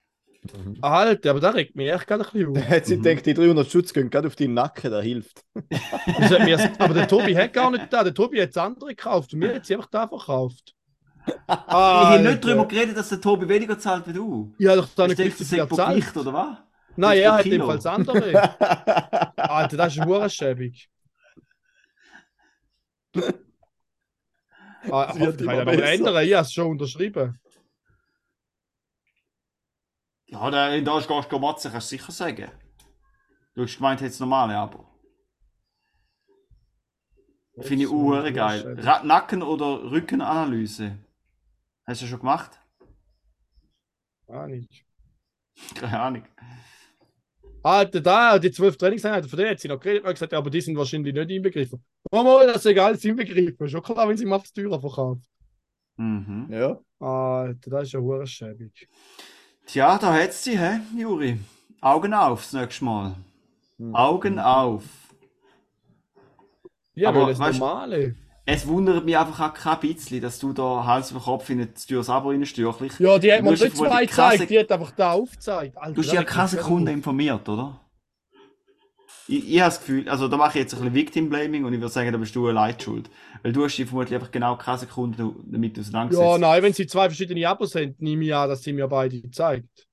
Alter, 0.83 1.31
aber 1.31 1.41
da 1.41 1.51
regt 1.51 1.75
mich 1.75 1.91
echt 1.91 2.07
gerade 2.07 2.25
ein 2.25 2.31
bisschen 2.33 2.57
auf. 2.57 2.69
hat 2.69 2.87
sie 2.87 2.97
Mhm. 2.99 3.03
gedacht, 3.03 3.27
die 3.27 3.35
300 3.35 3.71
Schutz 3.71 3.93
gehen 3.93 4.11
gerade 4.11 4.27
auf 4.29 4.37
deinen 4.37 4.55
Nacken, 4.55 4.91
der 4.91 5.01
hilft. 5.03 5.43
Aber 6.79 6.93
der 6.95 7.09
Tobi 7.09 7.35
hat 7.35 7.53
gar 7.53 7.71
nicht 7.71 7.91
da. 7.91 8.05
Der 8.05 8.13
Tobi 8.15 8.41
hat 8.43 8.51
das 8.51 8.59
andere 8.59 8.91
gekauft 8.91 9.33
und 9.33 9.39
mir 9.41 9.55
hat 9.55 9.65
sie 9.67 9.75
einfach 9.75 9.89
da 9.91 10.07
verkauft. 10.09 10.75
Ich 11.27 11.33
habe 11.49 12.19
nicht 12.19 12.29
Alter. 12.29 12.49
darüber 12.49 12.69
geredet, 12.69 12.97
dass 12.99 13.09
der 13.09 13.21
Tobi 13.21 13.49
weniger 13.49 13.79
zahlt 13.79 14.07
wie 14.07 14.13
du. 14.13 14.55
Ich 14.59 14.67
habe 14.67 14.77
doch 14.83 14.89
da 14.95 15.07
nicht 15.09 15.19
er 15.19 15.27
ist 15.27 15.39
pro 15.69 15.75
zahlt. 15.77 15.97
Gewicht, 15.97 16.17
oder 16.19 16.33
was? 16.35 16.57
Nein, 16.97 17.17
Nicht 17.17 17.25
er 17.25 17.33
hat 17.33 17.45
jedenfalls 17.47 17.83
das 17.85 17.93
andere. 17.95 18.59
Alter, 19.39 19.77
das 19.79 19.97
ist 19.97 20.05
hure 20.05 20.29
schäbig. 20.29 20.91
Ah, 24.91 25.13
ich 25.17 25.37
kann 25.39 25.47
ja 25.49 25.65
noch 25.65 25.73
besser. 25.73 25.93
ändern. 25.93 26.25
Ich 26.27 26.35
habe 26.35 26.43
es 26.45 26.53
schon 26.53 26.67
unterschrieben. 26.67 27.41
Ja, 30.27 30.51
da, 30.51 30.81
da 30.81 30.99
ist 30.99 31.09
gar 31.09 31.39
Matze, 31.39 31.71
kannst 31.71 31.93
du 31.93 31.97
sicher 31.97 32.13
sagen. 32.13 32.51
Du 33.55 33.63
hast 33.63 33.77
gemeint, 33.77 34.01
jetzt 34.01 34.21
normale 34.21 34.57
Abo. 34.57 34.87
Finde 37.61 37.85
ich 37.85 37.91
uhr 37.91 38.31
geil. 38.33 38.77
Ra 38.81 39.05
Nacken- 39.05 39.43
oder 39.43 39.91
Rückenanalyse. 39.91 40.99
Hast 41.87 42.03
du 42.03 42.07
schon 42.07 42.19
gemacht? 42.19 42.59
Ah, 44.27 44.47
nicht. 44.47 44.85
Keine 45.75 46.01
Ahnung. 46.01 46.25
Alter, 47.63 48.01
da, 48.01 48.39
die 48.39 48.51
zwölf 48.51 48.77
Trainingseinheiten, 48.77 49.29
von 49.29 49.39
denen 49.39 49.51
hat 49.51 49.61
sie 49.61 49.69
noch 49.69 49.81
geredet, 49.81 50.05
gesagt, 50.05 50.33
ja, 50.33 50.39
aber 50.39 50.51
die 50.51 50.61
sind 50.61 50.77
wahrscheinlich 50.77 51.15
nicht 51.15 51.31
inbegriffen. 51.31 51.83
Mama, 52.11 52.45
das 52.45 52.57
ist 52.57 52.67
egal, 52.67 52.93
das 52.93 52.99
ist 52.99 53.07
inbegriffen. 53.07 53.69
Schon 53.69 53.83
klar, 53.83 54.09
wenn 54.09 54.17
sie 54.17 54.27
macht, 54.27 54.55
teurer 54.55 54.81
verkauft. 54.81 55.25
Mhm. 55.97 56.49
ja. 56.51 56.79
Alter, 56.99 57.71
das 57.71 57.85
ist 57.85 57.93
ja 57.93 58.01
hure 58.01 58.27
schäbig. 58.27 58.89
Tja, 59.67 59.99
da 59.99 60.13
hat's 60.13 60.45
sie, 60.45 60.59
hä, 60.59 60.81
Juri? 60.97 61.39
Augen 61.81 62.15
auf 62.15 62.43
das 62.43 62.53
nächste 62.53 62.85
Mal. 62.85 63.15
Hm. 63.79 63.95
Augen 63.95 64.39
auf. 64.39 64.83
Ja, 66.95 67.09
Aber 67.09 67.27
das 67.29 67.39
weißt- 67.41 67.59
Normale. 67.59 68.15
Es 68.47 68.67
wundert 68.69 69.07
mich 69.07 69.17
einfach 69.17 69.41
auch 69.49 69.55
kein 69.55 69.81
bisschen, 69.81 70.21
dass 70.21 70.39
du 70.39 70.53
da 70.53 70.85
Hals 70.85 71.11
über 71.11 71.21
Kopf 71.21 71.49
in 71.49 71.67
teures 71.75 72.11
Abo 72.11 72.29
reinstürchst. 72.29 73.01
Ja, 73.01 73.19
die 73.19 73.33
hat 73.33 73.43
mir 73.43 73.53
nicht 73.53 73.75
zwei 73.77 74.05
gezeigt, 74.05 74.51
die 74.51 74.59
hat 74.59 74.71
einfach 74.71 74.91
da 74.91 75.13
aufgezeigt. 75.13 75.79
Alter, 75.79 75.93
Du 75.95 76.01
hast 76.03 76.09
das 76.09 76.15
ja 76.15 76.25
keine 76.25 76.49
Sekunde 76.49 76.93
informiert, 76.93 77.49
oder? 77.49 77.81
Ich, 79.27 79.55
ich 79.55 79.61
habe 79.61 79.71
das 79.71 79.81
Gefühl, 79.81 80.09
also 80.09 80.29
da 80.29 80.37
mache 80.37 80.59
ich 80.59 80.65
jetzt 80.65 80.75
ein 80.75 80.81
bisschen 80.81 80.95
Victim-Blaming 80.95 81.65
und 81.65 81.73
ich 81.73 81.81
würde 81.81 81.93
sagen, 81.93 82.13
da 82.13 82.19
bist 82.19 82.35
du 82.37 82.47
allein 82.49 82.79
schuld. 82.79 83.11
Weil 83.43 83.53
du 83.53 83.65
hast 83.65 83.77
dich 83.77 83.87
vermutlich 83.87 84.15
einfach 84.15 84.31
genau 84.31 84.57
keine 84.57 84.79
Sekunde 84.79 85.35
damit 85.45 85.79
auseinandergesetzt. 85.79 86.31
Ja, 86.31 86.39
nein, 86.39 86.63
wenn 86.63 86.73
sie 86.73 86.87
zwei 86.87 87.09
verschiedene 87.09 87.49
Abos 87.49 87.75
haben, 87.75 87.95
nehme 87.99 88.25
ich 88.25 88.35
an, 88.35 88.49
dass 88.49 88.63
sie 88.63 88.73
mir 88.73 88.89
beide 88.89 89.31
zeigt. 89.31 89.87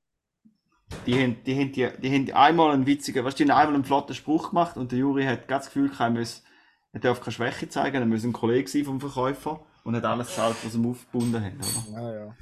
Die 1.06 1.16
haben, 1.16 1.38
die, 1.46 1.56
haben 1.56 1.72
die, 1.72 1.88
die 2.02 2.14
haben 2.14 2.32
einmal 2.34 2.72
einen 2.74 2.86
witzigen, 2.86 3.24
weißt 3.24 3.40
du, 3.40 3.46
die 3.46 3.52
haben 3.52 3.58
einmal 3.58 3.76
einen 3.76 3.86
flotten 3.86 4.14
Spruch 4.14 4.50
gemacht 4.50 4.76
und 4.76 4.92
der 4.92 5.00
Juri 5.00 5.24
hat 5.24 5.48
ganz 5.48 5.66
das 5.66 5.74
Gefühl, 5.74 5.92
er, 5.98 6.10
muss, 6.10 6.44
er 6.92 7.00
darf 7.00 7.22
keine 7.22 7.32
Schwäche 7.32 7.70
zeigen, 7.70 7.96
er 7.96 8.06
muss 8.06 8.26
ein 8.26 8.34
Kollege 8.34 8.70
sein 8.70 8.84
vom 8.84 9.00
Verkäufer 9.00 9.62
und 9.86 9.96
hat 9.96 10.04
alles 10.04 10.28
gezahlt, 10.28 10.58
was 10.64 10.76
ihm 10.76 10.86
aufgebunden 10.90 11.44
hat, 11.44 11.54
oder? 11.54 12.02
Ja, 12.02 12.26
ja. 12.26 12.36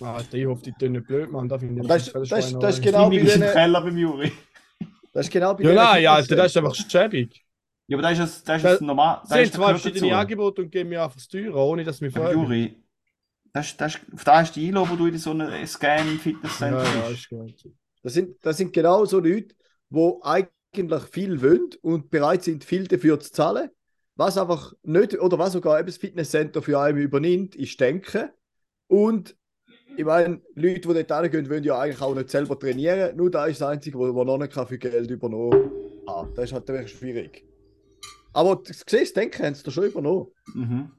Alter, 0.00 0.38
ich 0.38 0.46
hoffe, 0.46 0.62
die 0.62 0.72
tun 0.72 0.92
nicht 0.92 1.06
blöd, 1.06 1.30
Mann. 1.30 1.48
Da 1.48 1.58
finde 1.58 1.82
ich 1.82 1.88
Das, 1.88 2.12
das, 2.12 2.28
das, 2.28 2.58
das 2.58 2.74
ist 2.76 2.82
genau. 2.82 3.10
ist 3.10 3.34
im 3.34 3.40
denen, 3.40 3.52
Keller 3.52 3.80
beim 3.80 3.96
Juri. 3.96 4.32
Das 5.18 5.26
ist 5.26 5.32
genau 5.32 5.54
bei 5.54 5.64
Ja, 5.64 5.74
nein, 5.74 6.06
Alter, 6.06 6.36
das 6.36 6.46
ist 6.46 6.56
einfach 6.56 6.74
schäbig. 6.76 7.44
Ja, 7.88 7.96
aber 7.96 8.02
da 8.02 8.10
ist 8.10 8.18
es, 8.20 8.44
da 8.44 8.54
ist 8.54 8.64
es 8.64 8.80
normal. 8.80 9.20
Sie 9.24 9.30
da 9.30 9.34
haben 9.34 9.42
ist 9.42 9.52
der 9.54 9.60
zwei 9.60 9.70
verschiedene. 9.78 10.16
Angebote 10.16 10.62
und 10.62 10.70
geben 10.70 10.90
mir 10.90 11.02
einfach 11.02 11.16
das 11.16 11.26
Teuer, 11.26 11.54
ohne 11.56 11.82
dass 11.82 11.98
sie 11.98 12.04
mich 12.04 12.16
Aber 12.16 12.26
fragen. 12.26 12.40
Juri, 12.42 12.76
das, 13.52 13.76
das, 13.76 13.98
auf 14.12 14.24
da 14.24 14.42
du 14.44 14.52
die 14.52 14.68
Einladung, 14.68 14.90
wo 14.90 14.96
du 14.96 15.06
in 15.06 15.18
so 15.18 15.30
einem 15.30 15.66
Scan-Fitnesscenter 15.66 16.84
Ja, 16.84 16.94
ja, 16.94 17.08
bist. 17.08 17.20
ist 17.20 17.28
gut. 17.30 17.54
Das 18.02 18.14
sind, 18.14 18.36
das 18.44 18.56
sind 18.58 18.72
genau 18.72 19.04
so 19.06 19.18
Leute, 19.18 19.56
die 19.90 20.12
eigentlich 20.22 21.02
viel 21.10 21.42
wollen 21.42 21.70
und 21.82 22.10
bereit 22.10 22.44
sind, 22.44 22.62
viel 22.64 22.86
dafür 22.86 23.18
zu 23.18 23.32
zahlen. 23.32 23.70
Was 24.14 24.38
einfach 24.38 24.72
nicht, 24.82 25.18
oder 25.18 25.38
was 25.38 25.54
sogar 25.54 25.78
eben 25.78 25.86
das 25.86 25.96
Fitnesscenter 25.96 26.62
für 26.62 26.78
einen 26.78 26.98
übernimmt, 26.98 27.56
ist 27.56 27.80
Denken. 27.80 28.30
Und 28.86 29.34
ich 29.98 30.04
meine, 30.04 30.40
Leute, 30.54 30.80
die 30.80 31.04
dort 31.04 31.22
hingehen, 31.22 31.50
wollen 31.50 31.64
ja 31.64 31.80
eigentlich 31.80 32.00
auch 32.00 32.14
nicht 32.14 32.30
selber 32.30 32.56
trainieren. 32.56 33.16
Nur 33.16 33.32
da 33.32 33.46
ist 33.46 33.60
das 33.60 33.68
Einzige, 33.68 33.98
wo 33.98 34.12
man 34.12 34.28
noch 34.28 34.38
nicht 34.38 34.52
für 34.52 34.78
Geld 34.78 35.10
übernommen 35.10 35.72
kann. 36.06 36.32
Das 36.36 36.44
ist 36.44 36.52
halt 36.52 36.68
wirklich 36.68 36.92
schwierig. 36.92 37.44
Aber 38.32 38.54
du 38.56 38.72
siehst, 38.72 39.16
Denken 39.16 39.44
haben 39.44 39.54
sie 39.56 39.64
da 39.64 39.72
schon 39.72 39.86
übernommen. 39.86 40.28
Mhm. 40.54 40.92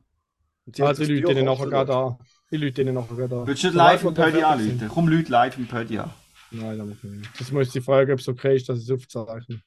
Also, 0.82 1.06
die 1.06 1.14
Leute 1.14 1.34
denen 1.34 1.46
nachher 1.46 1.68
gerade 1.68 1.96
an. 1.96 2.18
Die 2.52 2.58
Leute 2.58 2.74
denen 2.74 2.96
nachher 2.96 3.16
gerade 3.16 3.38
an. 3.38 3.48
Willst 3.48 3.64
du 3.64 3.68
nicht 3.68 3.78
live 3.78 4.04
im 4.04 4.14
da 4.14 4.26
Pödi 4.26 4.44
anrufen? 4.44 4.88
Komm 4.90 5.08
Leute 5.08 5.32
live 5.32 5.58
im 5.58 5.68
Pödi 5.68 5.98
an. 5.98 6.14
Nein, 6.52 6.78
das 6.78 6.88
muss 6.88 6.98
ich 7.02 7.10
nicht. 7.10 7.40
Das 7.40 7.52
muss 7.54 7.76
ich 7.76 7.84
fragen, 7.86 8.12
ob 8.12 8.20
es 8.20 8.28
okay 8.28 8.58
ist, 8.58 8.68
dass 8.68 8.80
ich 8.80 8.90
es 8.90 8.92
aufzeichne. 8.92 9.62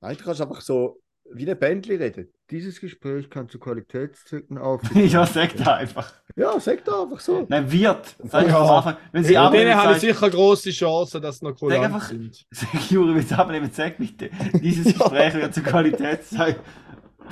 Nein, 0.00 0.16
du 0.16 0.22
kannst 0.22 0.40
einfach 0.40 0.60
so 0.60 1.02
wie 1.32 1.50
ein 1.50 1.58
Bändli 1.58 1.96
reden. 1.96 2.28
Dieses 2.50 2.80
Gespräch 2.80 3.28
kann 3.28 3.48
zu 3.48 3.58
Qualitätszwecken 3.58 4.56
auf. 4.58 4.80
ja, 4.94 5.26
sag 5.26 5.56
da 5.56 5.74
einfach. 5.74 6.12
Ja, 6.36 6.58
sag 6.60 6.84
da 6.84 7.02
einfach 7.02 7.18
so. 7.20 7.44
Nein, 7.48 7.70
wird. 7.72 8.14
Sag 8.22 8.46
Ja. 8.46 8.58
am 8.62 8.70
Anfang. 8.70 8.96
Wenn 9.10 9.24
sie 9.24 9.30
Mit 9.30 9.38
abnehmen, 9.38 9.64
denen 9.66 9.76
habe 9.76 9.92
ich 9.94 10.00
sag, 10.00 10.08
sicher 10.14 10.30
große 10.30 10.70
Chancen, 10.70 11.22
dass 11.22 11.38
sie 11.38 11.44
noch 11.46 11.58
Sag 11.58 11.62
cool 11.62 11.72
einfach- 11.72 12.08
sind. 12.08 12.46
sag 12.50 12.90
Juri, 12.90 13.14
wenn 13.16 13.26
sie 13.26 13.34
abnehmen, 13.34 13.70
sag 13.72 13.96
bitte. 13.98 14.30
Dieses 14.62 14.84
Gespräch 14.98 15.34
wird 15.34 15.54
zu 15.54 15.62
Qualität 15.62 16.24
sein. 16.24 16.54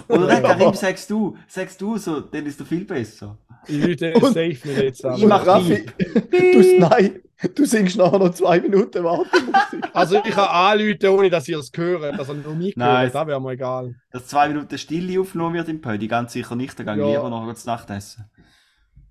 Oder 0.09 0.27
nein, 0.27 0.43
Karim, 0.43 0.75
sagst 0.75 1.09
du. 1.11 1.37
Sagst 1.47 1.81
du 1.81 1.97
so, 1.97 2.19
dann 2.21 2.45
ist 2.47 2.59
er 2.59 2.67
viel 2.67 2.85
besser. 2.85 3.39
Leute 3.69 4.15
Und- 4.15 4.25
safe 4.35 4.41
nicht 4.49 4.67
jetzt 4.79 5.05
an. 5.05 5.17
Ich 5.19 5.27
mach 5.27 5.47
Raffi, 5.47 5.87
du, 6.31 6.79
nein, 6.81 7.21
du 7.55 7.65
singst 7.65 7.97
nachher 7.97 8.19
noch 8.19 8.31
zwei 8.35 8.61
Minuten 8.61 9.03
Wartemusik. 9.05 9.55
Also 9.95 10.17
ich 10.25 10.31
kann 10.35 10.49
anrufen, 10.49 11.09
ohne 11.09 11.31
dass 11.31 11.49
ihr 11.49 11.59
es 11.59 11.71
hört. 11.75 12.19
Also 12.19 12.35
nur 12.35 12.55
mich 12.55 12.77
Nein. 12.77 12.89
hören, 12.89 13.13
das 13.13 13.27
wäre 13.29 13.41
mir 13.41 13.51
egal. 13.53 13.95
Dass 14.11 14.27
zwei 14.27 14.49
Minuten 14.49 14.77
Stille 14.77 15.21
aufgenommen 15.21 15.55
wird 15.55 15.69
im 15.69 15.81
Pödi, 15.81 16.09
ganz 16.09 16.33
sicher 16.33 16.57
nicht. 16.57 16.79
Da 16.79 16.83
gehe 16.83 16.95
ich 16.95 16.99
Ja. 17.01 17.07
lieber 17.25 17.31
noch 17.31 17.55
zu 17.55 17.67
Nacht 17.69 17.89
essen. 17.91 18.29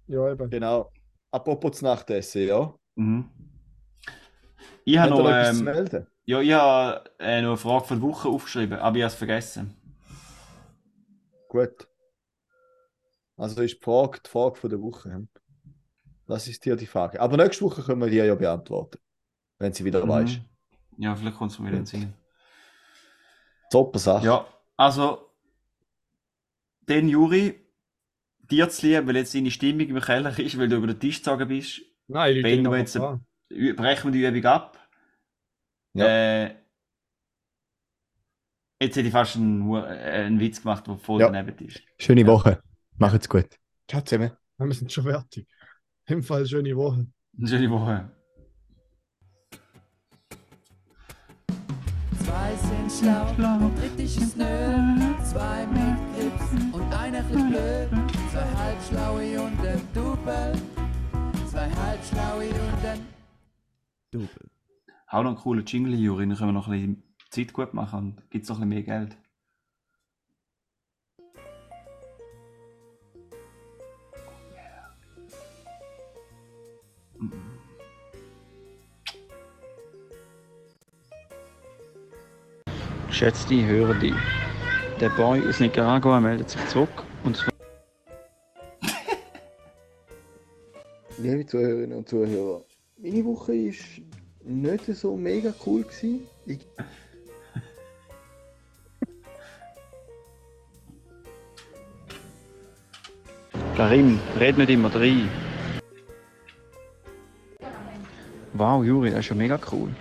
Ja, 0.08 0.32
eben. 0.32 0.50
Genau. 0.50 0.92
Apropos 1.32 1.72
das 1.72 1.82
Nachtessen, 1.84 2.48
ja. 2.48 2.74
Mhm. 2.96 3.30
Ich 4.86 4.98
habe 4.98 5.16
ihr 5.16 5.24
noch, 5.24 5.52
zu 5.52 5.58
ähm, 5.60 5.64
melden? 5.64 6.08
ja, 6.26 6.42
ich 6.42 6.52
habe 6.54 7.04
äh, 7.20 7.42
noch 7.42 7.48
eine 7.50 7.58
Frage 7.58 7.86
von 7.86 8.00
der 8.02 8.10
Woche 8.10 8.28
aufgeschrieben, 8.30 8.78
aber 8.80 8.98
ich 8.98 9.04
habe 9.04 9.08
es 9.12 9.16
vergessen. 9.16 9.76
Gut. 11.48 11.88
Also 13.44 13.62
ist 13.62 13.76
die 13.76 13.84
Frage 13.84 14.22
die 14.26 14.30
Frage 14.30 14.56
von 14.56 14.70
der 14.70 14.82
Woche. 14.82 15.28
Das 16.28 16.48
ist 16.48 16.64
dir 16.64 16.78
die 16.78 16.86
Frage. 16.86 17.20
Aber 17.20 17.36
nächste 17.36 17.66
Woche 17.66 17.82
können 17.84 18.00
wir 18.00 18.10
die 18.10 18.16
ja 18.16 18.34
beantworten. 18.36 19.00
Wenn 19.60 19.74
sie 19.74 19.84
wieder 19.84 20.08
weißt. 20.08 20.40
Mhm. 20.40 21.04
Ja, 21.04 21.14
vielleicht 21.14 21.36
kommt 21.36 21.52
es 21.52 21.60
mir 21.60 21.68
wieder 21.68 21.80
in 21.80 21.86
Sinn. 21.86 22.14
Super 23.70 24.00
Sache. 24.00 24.26
Ja, 24.26 24.48
also, 24.78 25.30
den 26.88 27.10
Juri, 27.10 27.60
dir 28.50 28.70
zu 28.70 28.88
lieben, 28.88 29.08
weil 29.08 29.18
jetzt 29.18 29.36
deine 29.36 29.52
Stimmung 29.52 29.88
im 29.90 30.00
Keller 30.00 30.40
ist, 30.40 30.58
weil 30.58 30.70
du 30.70 30.78
über 30.78 30.88
den 30.88 31.00
Tisch 31.02 31.18
gezogen 31.18 31.48
bist, 31.50 31.82
Nein, 32.08 32.36
Leute 32.36 32.44
Beenden 32.44 32.72
wir 32.72 32.84
nachher 32.84 33.20
jetzt- 33.50 33.76
brechen 33.78 34.14
wir 34.14 34.32
die 34.32 34.38
Übung 34.38 34.46
ab. 34.52 34.78
Ja. 35.94 36.06
Äh, 36.06 36.56
jetzt 38.82 38.96
hätte 38.96 39.08
ich 39.08 39.12
fast 39.12 39.36
einen, 39.36 39.70
äh, 39.74 39.80
einen 39.80 40.40
Witz 40.40 40.62
gemacht, 40.62 40.88
der 40.88 40.98
voll 40.98 41.20
Ja. 41.20 41.30
daneben 41.30 41.58
ist. 41.68 41.82
Schöne 41.98 42.26
Woche. 42.26 42.62
Macht's 43.04 43.28
gut. 43.28 43.50
Ciao 43.86 44.02
zusammen. 44.02 44.32
Wir 44.58 44.74
sind 44.74 44.90
schon 44.90 45.04
fertig. 45.04 45.46
Im 46.06 46.24
Fall 46.24 46.46
schöne 46.46 46.74
Woche. 46.74 47.06
Eine 47.38 47.48
schöne 47.50 47.70
Woche. 47.70 48.10
Zwei 52.24 52.56
sind 52.56 52.90
schlau, 52.90 53.58
und 53.58 53.76
kritisch 53.76 54.16
ist 54.16 54.38
nö. 54.38 54.46
Zwei 55.22 55.68
mit 55.68 56.00
Grips 56.16 56.48
und 56.72 56.94
einer 56.94 57.20
ist 57.20 57.30
blöd. 57.30 57.90
Zwei 58.32 58.48
halbschlaue 58.62 59.42
und 59.42 59.60
ein 59.68 59.82
Double. 59.94 60.54
Zwei 61.52 61.70
halbschlaue 61.70 62.48
und 62.48 62.86
ein 62.86 63.06
Double. 64.12 64.50
Hau 65.12 65.24
noch 65.24 65.32
einen 65.32 65.40
coolen 65.40 65.66
Jingle, 65.66 65.96
Juri, 65.96 66.26
dann 66.26 66.38
können 66.38 66.50
wir 66.50 66.54
noch 66.54 66.70
ein 66.70 66.80
bisschen 66.80 67.04
Zeit 67.32 67.52
gut 67.52 67.74
machen 67.74 68.00
und 68.00 68.30
gibt 68.30 68.44
es 68.44 68.50
noch 68.50 68.62
ein 68.62 68.70
bisschen 68.70 68.86
mehr 68.86 69.08
Geld. 69.08 69.18
Geschätzte 83.14 83.62
Hörende, 83.68 84.16
der 85.00 85.10
Boy 85.10 85.48
aus 85.48 85.60
Nicaragua 85.60 86.20
meldet 86.20 86.50
sich 86.50 86.66
zurück 86.66 86.90
und 87.24 87.38
Liebe 91.20 91.46
Zuhörerinnen 91.46 92.00
und 92.00 92.10
Zuhörer, 92.10 92.64
meine 92.98 93.24
Woche 93.24 93.52
war 93.52 93.74
nicht 94.44 94.86
so 94.96 95.16
mega 95.16 95.54
cool. 95.64 95.84
Gewesen. 95.84 96.22
Ich, 96.48 96.66
Karim, 103.78 104.20
red 104.40 104.58
nicht 104.58 104.72
immer 104.72 104.90
rein. 104.96 105.30
Wow, 108.54 108.84
Juri, 108.84 109.12
das 109.12 109.20
ist 109.20 109.28
schon 109.28 109.38
mega 109.38 109.60
cool. 109.72 109.92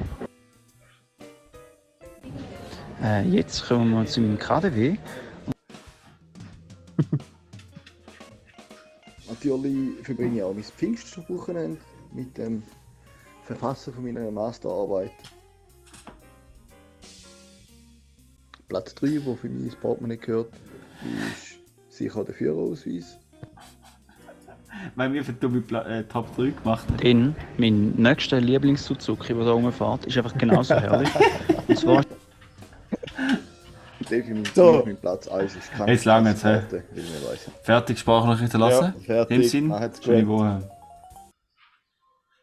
Äh, 3.03 3.29
jetzt 3.29 3.67
kommen 3.67 3.91
wir 3.91 4.07
zu 4.07 4.21
meinem 4.21 4.39
KDW. 4.39 4.97
natürlich 9.29 9.99
verbringe 10.05 10.37
ich 10.37 10.43
auch 10.43 10.55
mein 10.55 10.63
Pfingstwochenende 10.63 11.81
mit 12.13 12.39
dem 12.39 12.63
Verfassen 13.45 13.93
von 13.93 14.05
meiner 14.05 14.31
Masterarbeit. 14.31 15.11
Platz 18.69 18.95
3, 18.95 19.21
wo 19.25 19.35
für 19.35 19.49
mich 19.49 19.65
ins 19.65 19.77
Portemonnaie 19.77 20.17
gehört, 20.17 20.53
ist 21.33 21.59
sicher 21.89 22.25
der 22.25 22.35
Führerausweis. 22.35 23.19
Weil 24.95 25.13
wir 25.13 25.25
für 25.25 25.33
dumme 25.33 25.61
Pla 25.61 25.83
äh, 25.87 26.05
Top 26.05 26.35
3 26.37 26.51
gemacht 26.51 26.89
haben. 26.89 26.97
Denn 26.99 27.35
mein 27.59 27.95
nächster 27.97 28.41
Lieblings-Suzuki, 28.41 29.35
der 29.35 29.45
da 29.45 29.53
rumfährt, 29.53 30.07
ist 30.07 30.17
einfach 30.17 30.39
genauso 30.39 30.77
herrlich. 30.77 31.11
Und 31.69 31.79
zwar 31.79 32.05
Definitiv 34.13 34.55
So. 34.55 34.83
mein 34.85 34.97
Platz 34.97 35.27
1 35.27 35.57
ist 35.57 35.73
kein 35.73 35.89
Jetzt 35.89 36.05
lang 36.05 36.27
jetzt, 36.27 36.45
ich 36.45 37.03
nicht 37.03 37.31
weiss. 37.31 37.51
Fertig 37.63 37.99
sprachlich 37.99 38.41
hinterlassen. 38.41 38.95
Ja, 38.99 39.05
fertig. 39.05 39.37
In 39.37 39.43
dem 39.43 39.49
Sinn, 39.49 39.75
schöne 40.05 40.29
Woche. 40.29 40.63